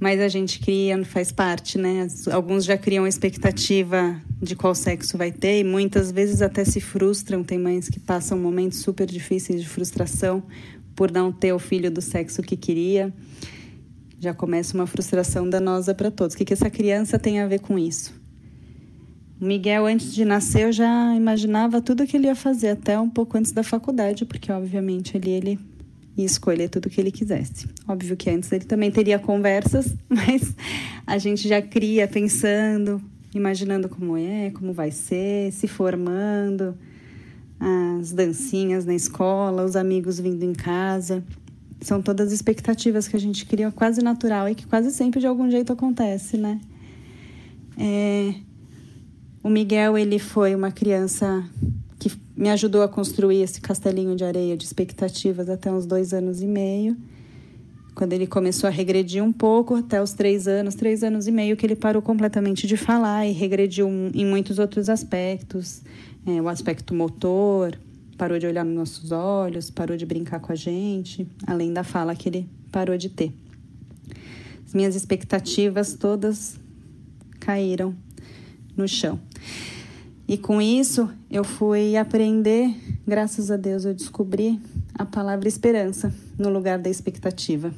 mas 0.00 0.20
a 0.20 0.28
gente 0.28 0.60
cria, 0.60 1.04
faz 1.04 1.32
parte, 1.32 1.76
né? 1.76 2.06
Alguns 2.30 2.64
já 2.64 2.78
criam 2.78 3.04
a 3.04 3.08
expectativa 3.08 4.20
de 4.40 4.54
qual 4.54 4.74
sexo 4.74 5.18
vai 5.18 5.32
ter 5.32 5.58
e 5.58 5.64
muitas 5.64 6.12
vezes 6.12 6.40
até 6.40 6.64
se 6.64 6.80
frustram. 6.80 7.42
Tem 7.42 7.58
mães 7.58 7.88
que 7.88 7.98
passam 7.98 8.38
momentos 8.38 8.78
super 8.78 9.06
difíceis 9.06 9.60
de 9.60 9.68
frustração 9.68 10.42
por 10.94 11.10
não 11.10 11.32
ter 11.32 11.52
o 11.52 11.58
filho 11.58 11.90
do 11.90 12.00
sexo 12.00 12.42
que 12.42 12.56
queria. 12.56 13.12
Já 14.20 14.32
começa 14.32 14.74
uma 14.74 14.86
frustração 14.86 15.48
danosa 15.48 15.94
para 15.94 16.10
todos. 16.10 16.34
O 16.34 16.38
que, 16.38 16.44
que 16.44 16.52
essa 16.52 16.70
criança 16.70 17.18
tem 17.18 17.40
a 17.40 17.48
ver 17.48 17.60
com 17.60 17.76
isso? 17.76 18.17
O 19.40 19.44
Miguel, 19.44 19.86
antes 19.86 20.12
de 20.12 20.24
nascer, 20.24 20.62
eu 20.62 20.72
já 20.72 21.14
imaginava 21.14 21.80
tudo 21.80 22.06
que 22.06 22.16
ele 22.16 22.26
ia 22.26 22.34
fazer, 22.34 22.70
até 22.70 22.98
um 22.98 23.08
pouco 23.08 23.38
antes 23.38 23.52
da 23.52 23.62
faculdade, 23.62 24.24
porque, 24.24 24.50
obviamente, 24.50 25.16
ali 25.16 25.30
ele 25.30 25.58
e 26.16 26.24
escolher 26.24 26.68
tudo 26.68 26.86
o 26.86 26.90
que 26.90 27.00
ele 27.00 27.12
quisesse. 27.12 27.68
Óbvio 27.86 28.16
que 28.16 28.28
antes 28.28 28.50
ele 28.50 28.64
também 28.64 28.90
teria 28.90 29.20
conversas, 29.20 29.94
mas 30.10 30.52
a 31.06 31.16
gente 31.16 31.46
já 31.46 31.62
cria 31.62 32.08
pensando, 32.08 33.00
imaginando 33.32 33.88
como 33.88 34.16
é, 34.16 34.50
como 34.50 34.72
vai 34.72 34.90
ser, 34.90 35.52
se 35.52 35.68
formando, 35.68 36.76
as 37.60 38.12
dancinhas 38.12 38.84
na 38.84 38.94
escola, 38.94 39.64
os 39.64 39.76
amigos 39.76 40.18
vindo 40.18 40.42
em 40.42 40.52
casa. 40.52 41.22
São 41.80 42.02
todas 42.02 42.32
expectativas 42.32 43.06
que 43.06 43.14
a 43.14 43.20
gente 43.20 43.46
cria 43.46 43.70
quase 43.70 44.02
natural 44.02 44.48
e 44.48 44.56
que 44.56 44.66
quase 44.66 44.90
sempre 44.90 45.20
de 45.20 45.26
algum 45.28 45.48
jeito 45.48 45.72
acontece, 45.72 46.36
né? 46.36 46.60
É... 47.78 48.34
O 49.48 49.50
Miguel, 49.50 49.96
ele 49.96 50.18
foi 50.18 50.54
uma 50.54 50.70
criança 50.70 51.42
que 51.98 52.12
me 52.36 52.50
ajudou 52.50 52.82
a 52.82 52.88
construir 52.88 53.40
esse 53.40 53.62
castelinho 53.62 54.14
de 54.14 54.22
areia 54.22 54.54
de 54.54 54.66
expectativas 54.66 55.48
até 55.48 55.72
uns 55.72 55.86
dois 55.86 56.12
anos 56.12 56.42
e 56.42 56.46
meio. 56.46 56.94
Quando 57.94 58.12
ele 58.12 58.26
começou 58.26 58.68
a 58.68 58.70
regredir 58.70 59.24
um 59.24 59.32
pouco, 59.32 59.76
até 59.76 60.02
os 60.02 60.12
três 60.12 60.46
anos, 60.46 60.74
três 60.74 61.02
anos 61.02 61.26
e 61.26 61.32
meio, 61.32 61.56
que 61.56 61.64
ele 61.64 61.74
parou 61.74 62.02
completamente 62.02 62.66
de 62.66 62.76
falar 62.76 63.26
e 63.26 63.32
regrediu 63.32 63.88
em 63.88 64.26
muitos 64.26 64.58
outros 64.58 64.90
aspectos. 64.90 65.80
É, 66.26 66.42
o 66.42 66.48
aspecto 66.50 66.92
motor, 66.92 67.74
parou 68.18 68.38
de 68.38 68.46
olhar 68.46 68.66
nos 68.66 68.74
nossos 68.74 69.12
olhos, 69.12 69.70
parou 69.70 69.96
de 69.96 70.04
brincar 70.04 70.40
com 70.40 70.52
a 70.52 70.56
gente, 70.56 71.26
além 71.46 71.72
da 71.72 71.82
fala 71.82 72.14
que 72.14 72.28
ele 72.28 72.46
parou 72.70 72.98
de 72.98 73.08
ter. 73.08 73.32
As 74.66 74.74
minhas 74.74 74.94
expectativas 74.94 75.94
todas 75.94 76.60
caíram 77.40 77.96
no 78.78 78.88
chão. 78.88 79.20
E 80.26 80.36
com 80.36 80.60
isso, 80.60 81.08
eu 81.30 81.42
fui 81.42 81.96
aprender, 81.96 82.74
graças 83.06 83.50
a 83.50 83.56
Deus, 83.56 83.84
eu 83.84 83.94
descobri 83.94 84.60
a 84.94 85.04
palavra 85.04 85.48
esperança 85.48 86.12
no 86.38 86.50
lugar 86.50 86.78
da 86.78 86.90
expectativa. 86.90 87.72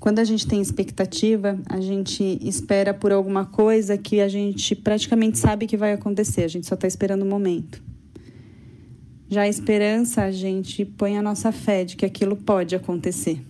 Quando 0.00 0.20
a 0.20 0.24
gente 0.24 0.46
tem 0.46 0.60
expectativa, 0.60 1.58
a 1.68 1.80
gente 1.80 2.38
espera 2.40 2.94
por 2.94 3.12
alguma 3.12 3.44
coisa 3.44 3.98
que 3.98 4.20
a 4.20 4.28
gente 4.28 4.74
praticamente 4.74 5.38
sabe 5.38 5.66
que 5.66 5.76
vai 5.76 5.92
acontecer, 5.92 6.44
a 6.44 6.48
gente 6.48 6.66
só 6.66 6.74
está 6.74 6.86
esperando 6.86 7.22
o 7.22 7.26
momento. 7.26 7.82
Já 9.28 9.42
a 9.42 9.48
esperança, 9.48 10.22
a 10.22 10.30
gente 10.30 10.84
põe 10.84 11.18
a 11.18 11.22
nossa 11.22 11.52
fé 11.52 11.84
de 11.84 11.96
que 11.96 12.06
aquilo 12.06 12.36
pode 12.36 12.74
acontecer. 12.74 13.44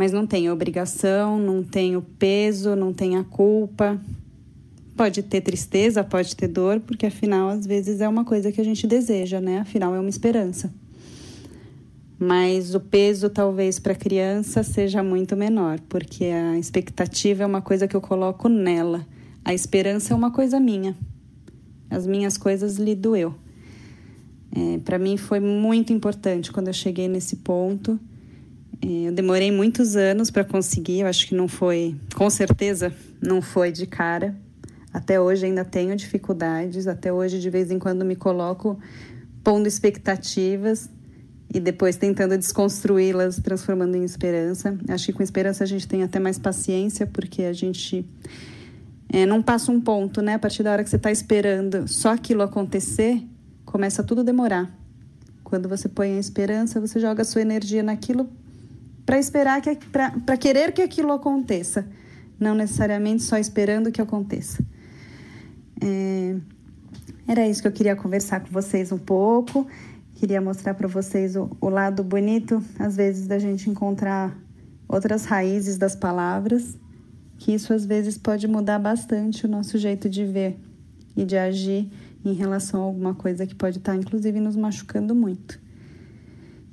Mas 0.00 0.12
não 0.12 0.26
tem 0.26 0.50
obrigação, 0.50 1.38
não 1.38 1.62
tem 1.62 1.94
o 1.94 2.00
peso, 2.00 2.74
não 2.74 2.90
tem 2.90 3.18
a 3.18 3.22
culpa, 3.22 4.00
Pode 5.00 5.22
ter 5.22 5.40
tristeza, 5.40 6.04
pode 6.04 6.36
ter 6.36 6.46
dor, 6.46 6.78
porque 6.80 7.06
afinal, 7.06 7.48
às 7.48 7.64
vezes 7.64 8.02
é 8.02 8.08
uma 8.08 8.22
coisa 8.22 8.52
que 8.52 8.60
a 8.60 8.64
gente 8.64 8.86
deseja, 8.86 9.40
né? 9.40 9.60
Afinal, 9.60 9.94
é 9.94 9.98
uma 9.98 10.10
esperança. 10.10 10.70
Mas 12.18 12.74
o 12.74 12.80
peso, 12.80 13.30
talvez, 13.30 13.78
para 13.78 13.94
a 13.94 13.96
criança 13.96 14.62
seja 14.62 15.02
muito 15.02 15.34
menor, 15.34 15.80
porque 15.88 16.26
a 16.26 16.58
expectativa 16.58 17.44
é 17.44 17.46
uma 17.46 17.62
coisa 17.62 17.88
que 17.88 17.96
eu 17.96 18.00
coloco 18.02 18.46
nela. 18.46 19.06
A 19.42 19.54
esperança 19.54 20.12
é 20.12 20.16
uma 20.16 20.30
coisa 20.30 20.60
minha. 20.60 20.94
As 21.88 22.06
minhas 22.06 22.36
coisas 22.36 22.76
lhe 22.76 22.94
doeu. 22.94 23.34
É, 24.54 24.78
para 24.84 24.98
mim 24.98 25.16
foi 25.16 25.40
muito 25.40 25.94
importante 25.94 26.52
quando 26.52 26.66
eu 26.66 26.74
cheguei 26.74 27.08
nesse 27.08 27.36
ponto. 27.36 27.98
Eu 28.82 29.12
demorei 29.12 29.52
muitos 29.52 29.94
anos 29.94 30.30
para 30.30 30.42
conseguir, 30.42 31.00
eu 31.00 31.06
acho 31.06 31.26
que 31.26 31.34
não 31.34 31.46
foi, 31.46 31.94
com 32.14 32.30
certeza, 32.30 32.92
não 33.20 33.42
foi 33.42 33.70
de 33.70 33.86
cara. 33.86 34.34
Até 34.92 35.20
hoje 35.20 35.46
ainda 35.46 35.64
tenho 35.64 35.94
dificuldades, 35.94 36.86
até 36.86 37.12
hoje 37.12 37.38
de 37.38 37.50
vez 37.50 37.70
em 37.70 37.78
quando 37.78 38.04
me 38.04 38.16
coloco 38.16 38.78
pondo 39.44 39.66
expectativas 39.66 40.88
e 41.52 41.60
depois 41.60 41.96
tentando 41.96 42.36
desconstruí-las, 42.38 43.36
transformando 43.36 43.96
em 43.96 44.04
esperança. 44.04 44.76
Acho 44.88 45.06
que 45.06 45.12
com 45.12 45.22
esperança 45.22 45.64
a 45.64 45.66
gente 45.66 45.86
tem 45.86 46.02
até 46.02 46.18
mais 46.18 46.38
paciência, 46.38 47.06
porque 47.06 47.42
a 47.42 47.52
gente 47.52 48.04
é, 49.12 49.26
não 49.26 49.42
passa 49.42 49.70
um 49.70 49.80
ponto, 49.80 50.22
né? 50.22 50.34
A 50.34 50.38
partir 50.38 50.62
da 50.62 50.72
hora 50.72 50.84
que 50.84 50.90
você 50.90 50.96
está 50.96 51.10
esperando 51.10 51.86
só 51.86 52.14
aquilo 52.14 52.42
acontecer, 52.42 53.22
começa 53.64 54.02
tudo 54.02 54.22
a 54.22 54.24
demorar. 54.24 54.74
Quando 55.42 55.68
você 55.68 55.88
põe 55.88 56.16
a 56.16 56.18
esperança, 56.18 56.80
você 56.80 56.98
joga 56.98 57.22
a 57.22 57.24
sua 57.24 57.42
energia 57.42 57.82
naquilo 57.82 58.28
para 59.10 59.18
esperar 59.18 59.60
que 59.60 59.74
para 59.88 60.36
querer 60.36 60.70
que 60.70 60.80
aquilo 60.80 61.10
aconteça, 61.10 61.84
não 62.38 62.54
necessariamente 62.54 63.24
só 63.24 63.36
esperando 63.38 63.90
que 63.90 64.00
aconteça. 64.00 64.64
É, 65.82 66.36
era 67.26 67.48
isso 67.48 67.60
que 67.60 67.66
eu 67.66 67.72
queria 67.72 67.96
conversar 67.96 68.38
com 68.38 68.52
vocês 68.52 68.92
um 68.92 68.98
pouco. 68.98 69.66
Queria 70.14 70.40
mostrar 70.40 70.74
para 70.74 70.86
vocês 70.86 71.34
o, 71.34 71.50
o, 71.60 71.68
lado 71.68 72.04
bonito, 72.04 72.62
às 72.78 72.94
vezes, 72.94 73.26
da 73.26 73.36
gente 73.36 73.68
encontrar 73.68 74.32
outras 74.86 75.24
raízes 75.24 75.76
das 75.76 75.96
palavras, 75.96 76.78
que 77.36 77.52
isso 77.52 77.74
às 77.74 77.84
vezes 77.84 78.16
pode 78.16 78.46
mudar 78.46 78.78
bastante 78.78 79.44
o 79.44 79.48
nosso 79.48 79.76
jeito 79.76 80.08
de 80.08 80.24
ver 80.24 80.56
e 81.16 81.24
de 81.24 81.36
agir 81.36 81.90
em 82.24 82.32
relação 82.32 82.80
a 82.80 82.84
alguma 82.84 83.12
coisa 83.16 83.44
que 83.44 83.56
pode 83.56 83.78
estar, 83.78 83.96
inclusive, 83.96 84.38
nos 84.38 84.54
machucando 84.54 85.16
muito. 85.16 85.59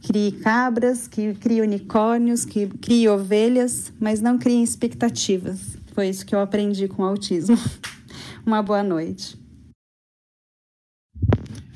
Crie 0.04 0.32
cabras, 0.32 1.08
que 1.08 1.34
crie 1.34 1.62
unicórnios, 1.62 2.45
que 2.45 2.68
crie 2.68 3.08
ovelhas, 3.10 3.91
mas 4.00 4.22
não 4.22 4.38
crie 4.38 4.64
expectativas. 4.64 5.78
Foi 5.93 6.08
isso 6.10 6.26
que 6.26 6.36
eu 6.36 6.39
aprendi 6.39 6.88
com 6.88 7.02
o 7.02 7.06
autismo. 7.06 7.58
Uma 8.45 8.62
boa 8.62 8.84
noite. 8.84 9.38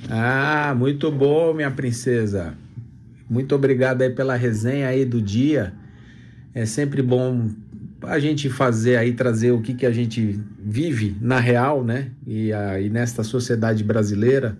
Ah, 0.10 0.76
muito 0.78 1.12
bom, 1.12 1.54
minha 1.54 1.72
princesa. 1.72 2.56
Muito 3.30 3.56
obrigado 3.56 4.02
aí 4.02 4.10
pela 4.10 4.36
resenha 4.36 4.88
aí 4.88 5.06
do 5.06 5.22
dia. 5.22 5.74
É 6.54 6.66
sempre 6.66 7.02
bom 7.02 7.50
a 8.04 8.20
gente 8.20 8.50
fazer 8.50 8.98
aí, 8.98 9.14
trazer 9.14 9.52
o 9.52 9.62
que, 9.62 9.74
que 9.74 9.86
a 9.86 9.92
gente 9.92 10.40
vive 10.60 11.16
na 11.22 11.40
real, 11.40 11.84
né? 11.84 12.12
E 12.26 12.52
aí 12.52 12.90
nesta 12.90 13.24
sociedade 13.24 13.84
brasileira, 13.84 14.58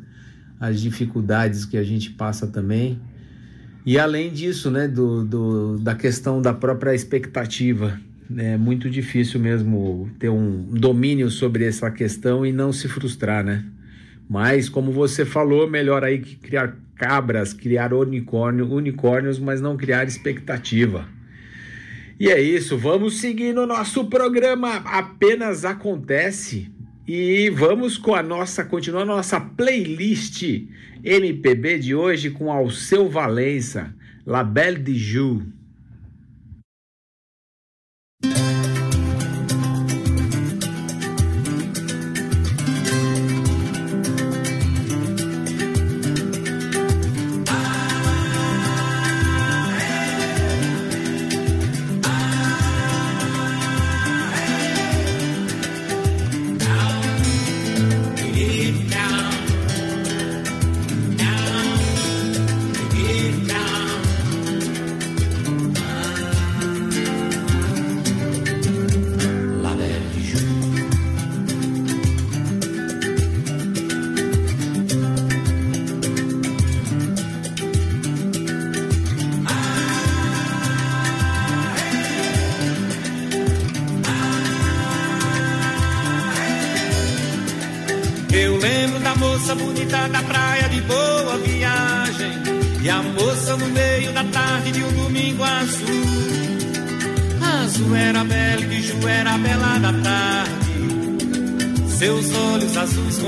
as 0.60 0.80
dificuldades 0.80 1.66
que 1.66 1.76
a 1.78 1.84
gente 1.84 2.12
passa 2.12 2.48
também. 2.48 3.00
E 3.86 3.98
além 3.98 4.32
disso, 4.32 4.70
né, 4.70 4.88
do, 4.88 5.24
do, 5.24 5.78
da 5.80 5.96
questão 5.96 6.42
da 6.42 6.54
própria 6.54 6.94
expectativa. 6.94 8.00
É 8.38 8.56
muito 8.56 8.90
difícil 8.90 9.40
mesmo 9.40 10.10
ter 10.18 10.30
um 10.30 10.64
domínio 10.72 11.30
sobre 11.30 11.66
essa 11.66 11.92
questão 11.92 12.46
e 12.46 12.52
não 12.52 12.72
se 12.72 12.88
frustrar, 12.88 13.44
né? 13.44 13.66
Mas, 14.30 14.70
como 14.70 14.92
você 14.92 15.26
falou, 15.26 15.70
melhor 15.70 16.04
aí 16.04 16.20
que 16.20 16.38
criar 16.38 16.78
cabras, 16.96 17.52
criar 17.54 17.94
unicórnio, 17.94 18.72
unicórnios, 18.72 19.38
mas 19.38 19.60
não 19.60 19.76
criar 19.76 20.08
expectativa. 20.08 21.06
E 22.18 22.30
é 22.30 22.40
isso, 22.40 22.78
vamos 22.78 23.20
seguir 23.20 23.52
no 23.52 23.66
nosso 23.66 24.06
programa 24.06 24.76
Apenas 24.86 25.66
Acontece 25.66 26.72
e 27.08 27.50
vamos 27.50 27.98
com 27.98 28.14
a 28.14 28.22
nossa, 28.22 28.64
continuar 28.64 29.02
a 29.02 29.06
nossa 29.06 29.40
playlist 29.40 30.44
MPB 31.04 31.80
de 31.80 31.96
hoje 31.96 32.30
com 32.30 32.52
Alceu 32.52 33.10
Valença, 33.10 33.94
La 34.26 34.44
Belle 34.44 34.78
de 34.78 34.96
Joux. 34.96 35.44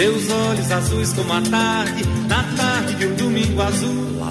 Seus 0.00 0.30
olhos 0.30 0.70
azuis 0.70 1.12
como 1.12 1.30
a 1.30 1.42
tarde, 1.42 2.02
na 2.26 2.42
tarde 2.56 2.94
de 2.94 3.04
um 3.04 3.14
domingo 3.16 3.60
azul. 3.60 4.18
La 4.18 4.30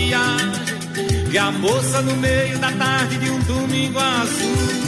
E 1.31 1.37
a 1.37 1.49
moça 1.49 2.01
no 2.01 2.15
meio 2.17 2.59
da 2.59 2.71
tarde 2.73 3.17
de 3.17 3.29
um 3.29 3.39
domingo 3.39 3.97
azul. 3.97 4.81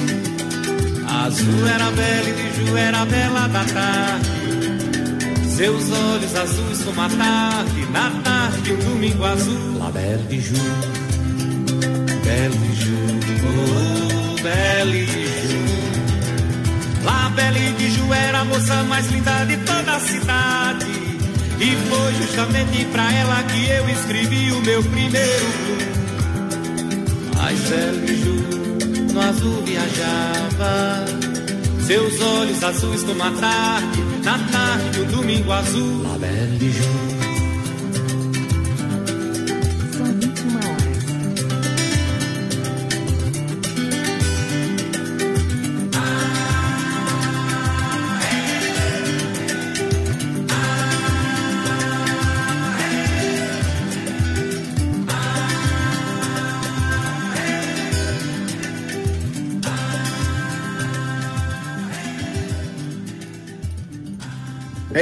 Azul 1.26 1.68
era 1.68 1.90
bela 1.92 2.30
e 2.30 2.34
de 2.34 2.54
Ju 2.58 2.78
era 2.78 3.06
bela 3.06 3.48
da 3.48 3.64
tarde. 3.64 4.30
Seus 5.56 5.90
olhos 5.90 6.36
azuis 6.36 6.84
como 6.84 7.00
a 7.00 7.08
tarde, 7.08 7.86
na 7.92 8.10
tarde 8.24 8.62
de 8.62 8.74
um 8.74 8.78
domingo 8.78 9.24
azul. 9.24 9.78
La 9.80 9.90
de 9.92 10.42
jour, 10.42 10.60
belle 12.26 12.58
de 12.58 12.76
jour, 12.76 13.00
oh, 13.48 14.42
belle 14.44 15.06
de 15.06 15.24
jour. 15.24 15.64
La 17.06 17.30
belle 17.30 17.72
de 17.72 17.90
Ju 17.90 18.14
era 18.14 18.40
a 18.40 18.46
moça 18.46 18.84
mais 18.84 19.10
linda 19.10 19.46
de 19.46 19.56
toda 19.58 19.96
a 19.96 20.00
cidade. 20.02 20.86
E 21.60 21.78
foi 21.90 22.14
justamente 22.16 22.84
pra 22.92 23.14
ela 23.14 23.44
que 23.44 23.70
eu 23.70 23.90
escrevi 23.90 24.52
o 24.52 24.62
meu 24.62 24.84
primeiro 24.84 25.46
blues. 25.68 25.93
Mas 27.54 27.72
ela 27.72 29.14
no 29.14 29.22
azul 29.22 29.62
viajava. 29.64 31.06
Seus 31.86 32.20
olhos 32.20 32.64
azuis 32.64 33.04
como 33.04 33.24
a 33.24 33.30
tarde, 33.30 34.02
na 34.24 34.40
tarde 34.40 34.90
de 34.90 35.02
um 35.02 35.06
domingo 35.12 35.52
azul. 35.52 36.02
La 36.02 36.18
Belle 36.18 36.58
Bijou. 36.58 37.13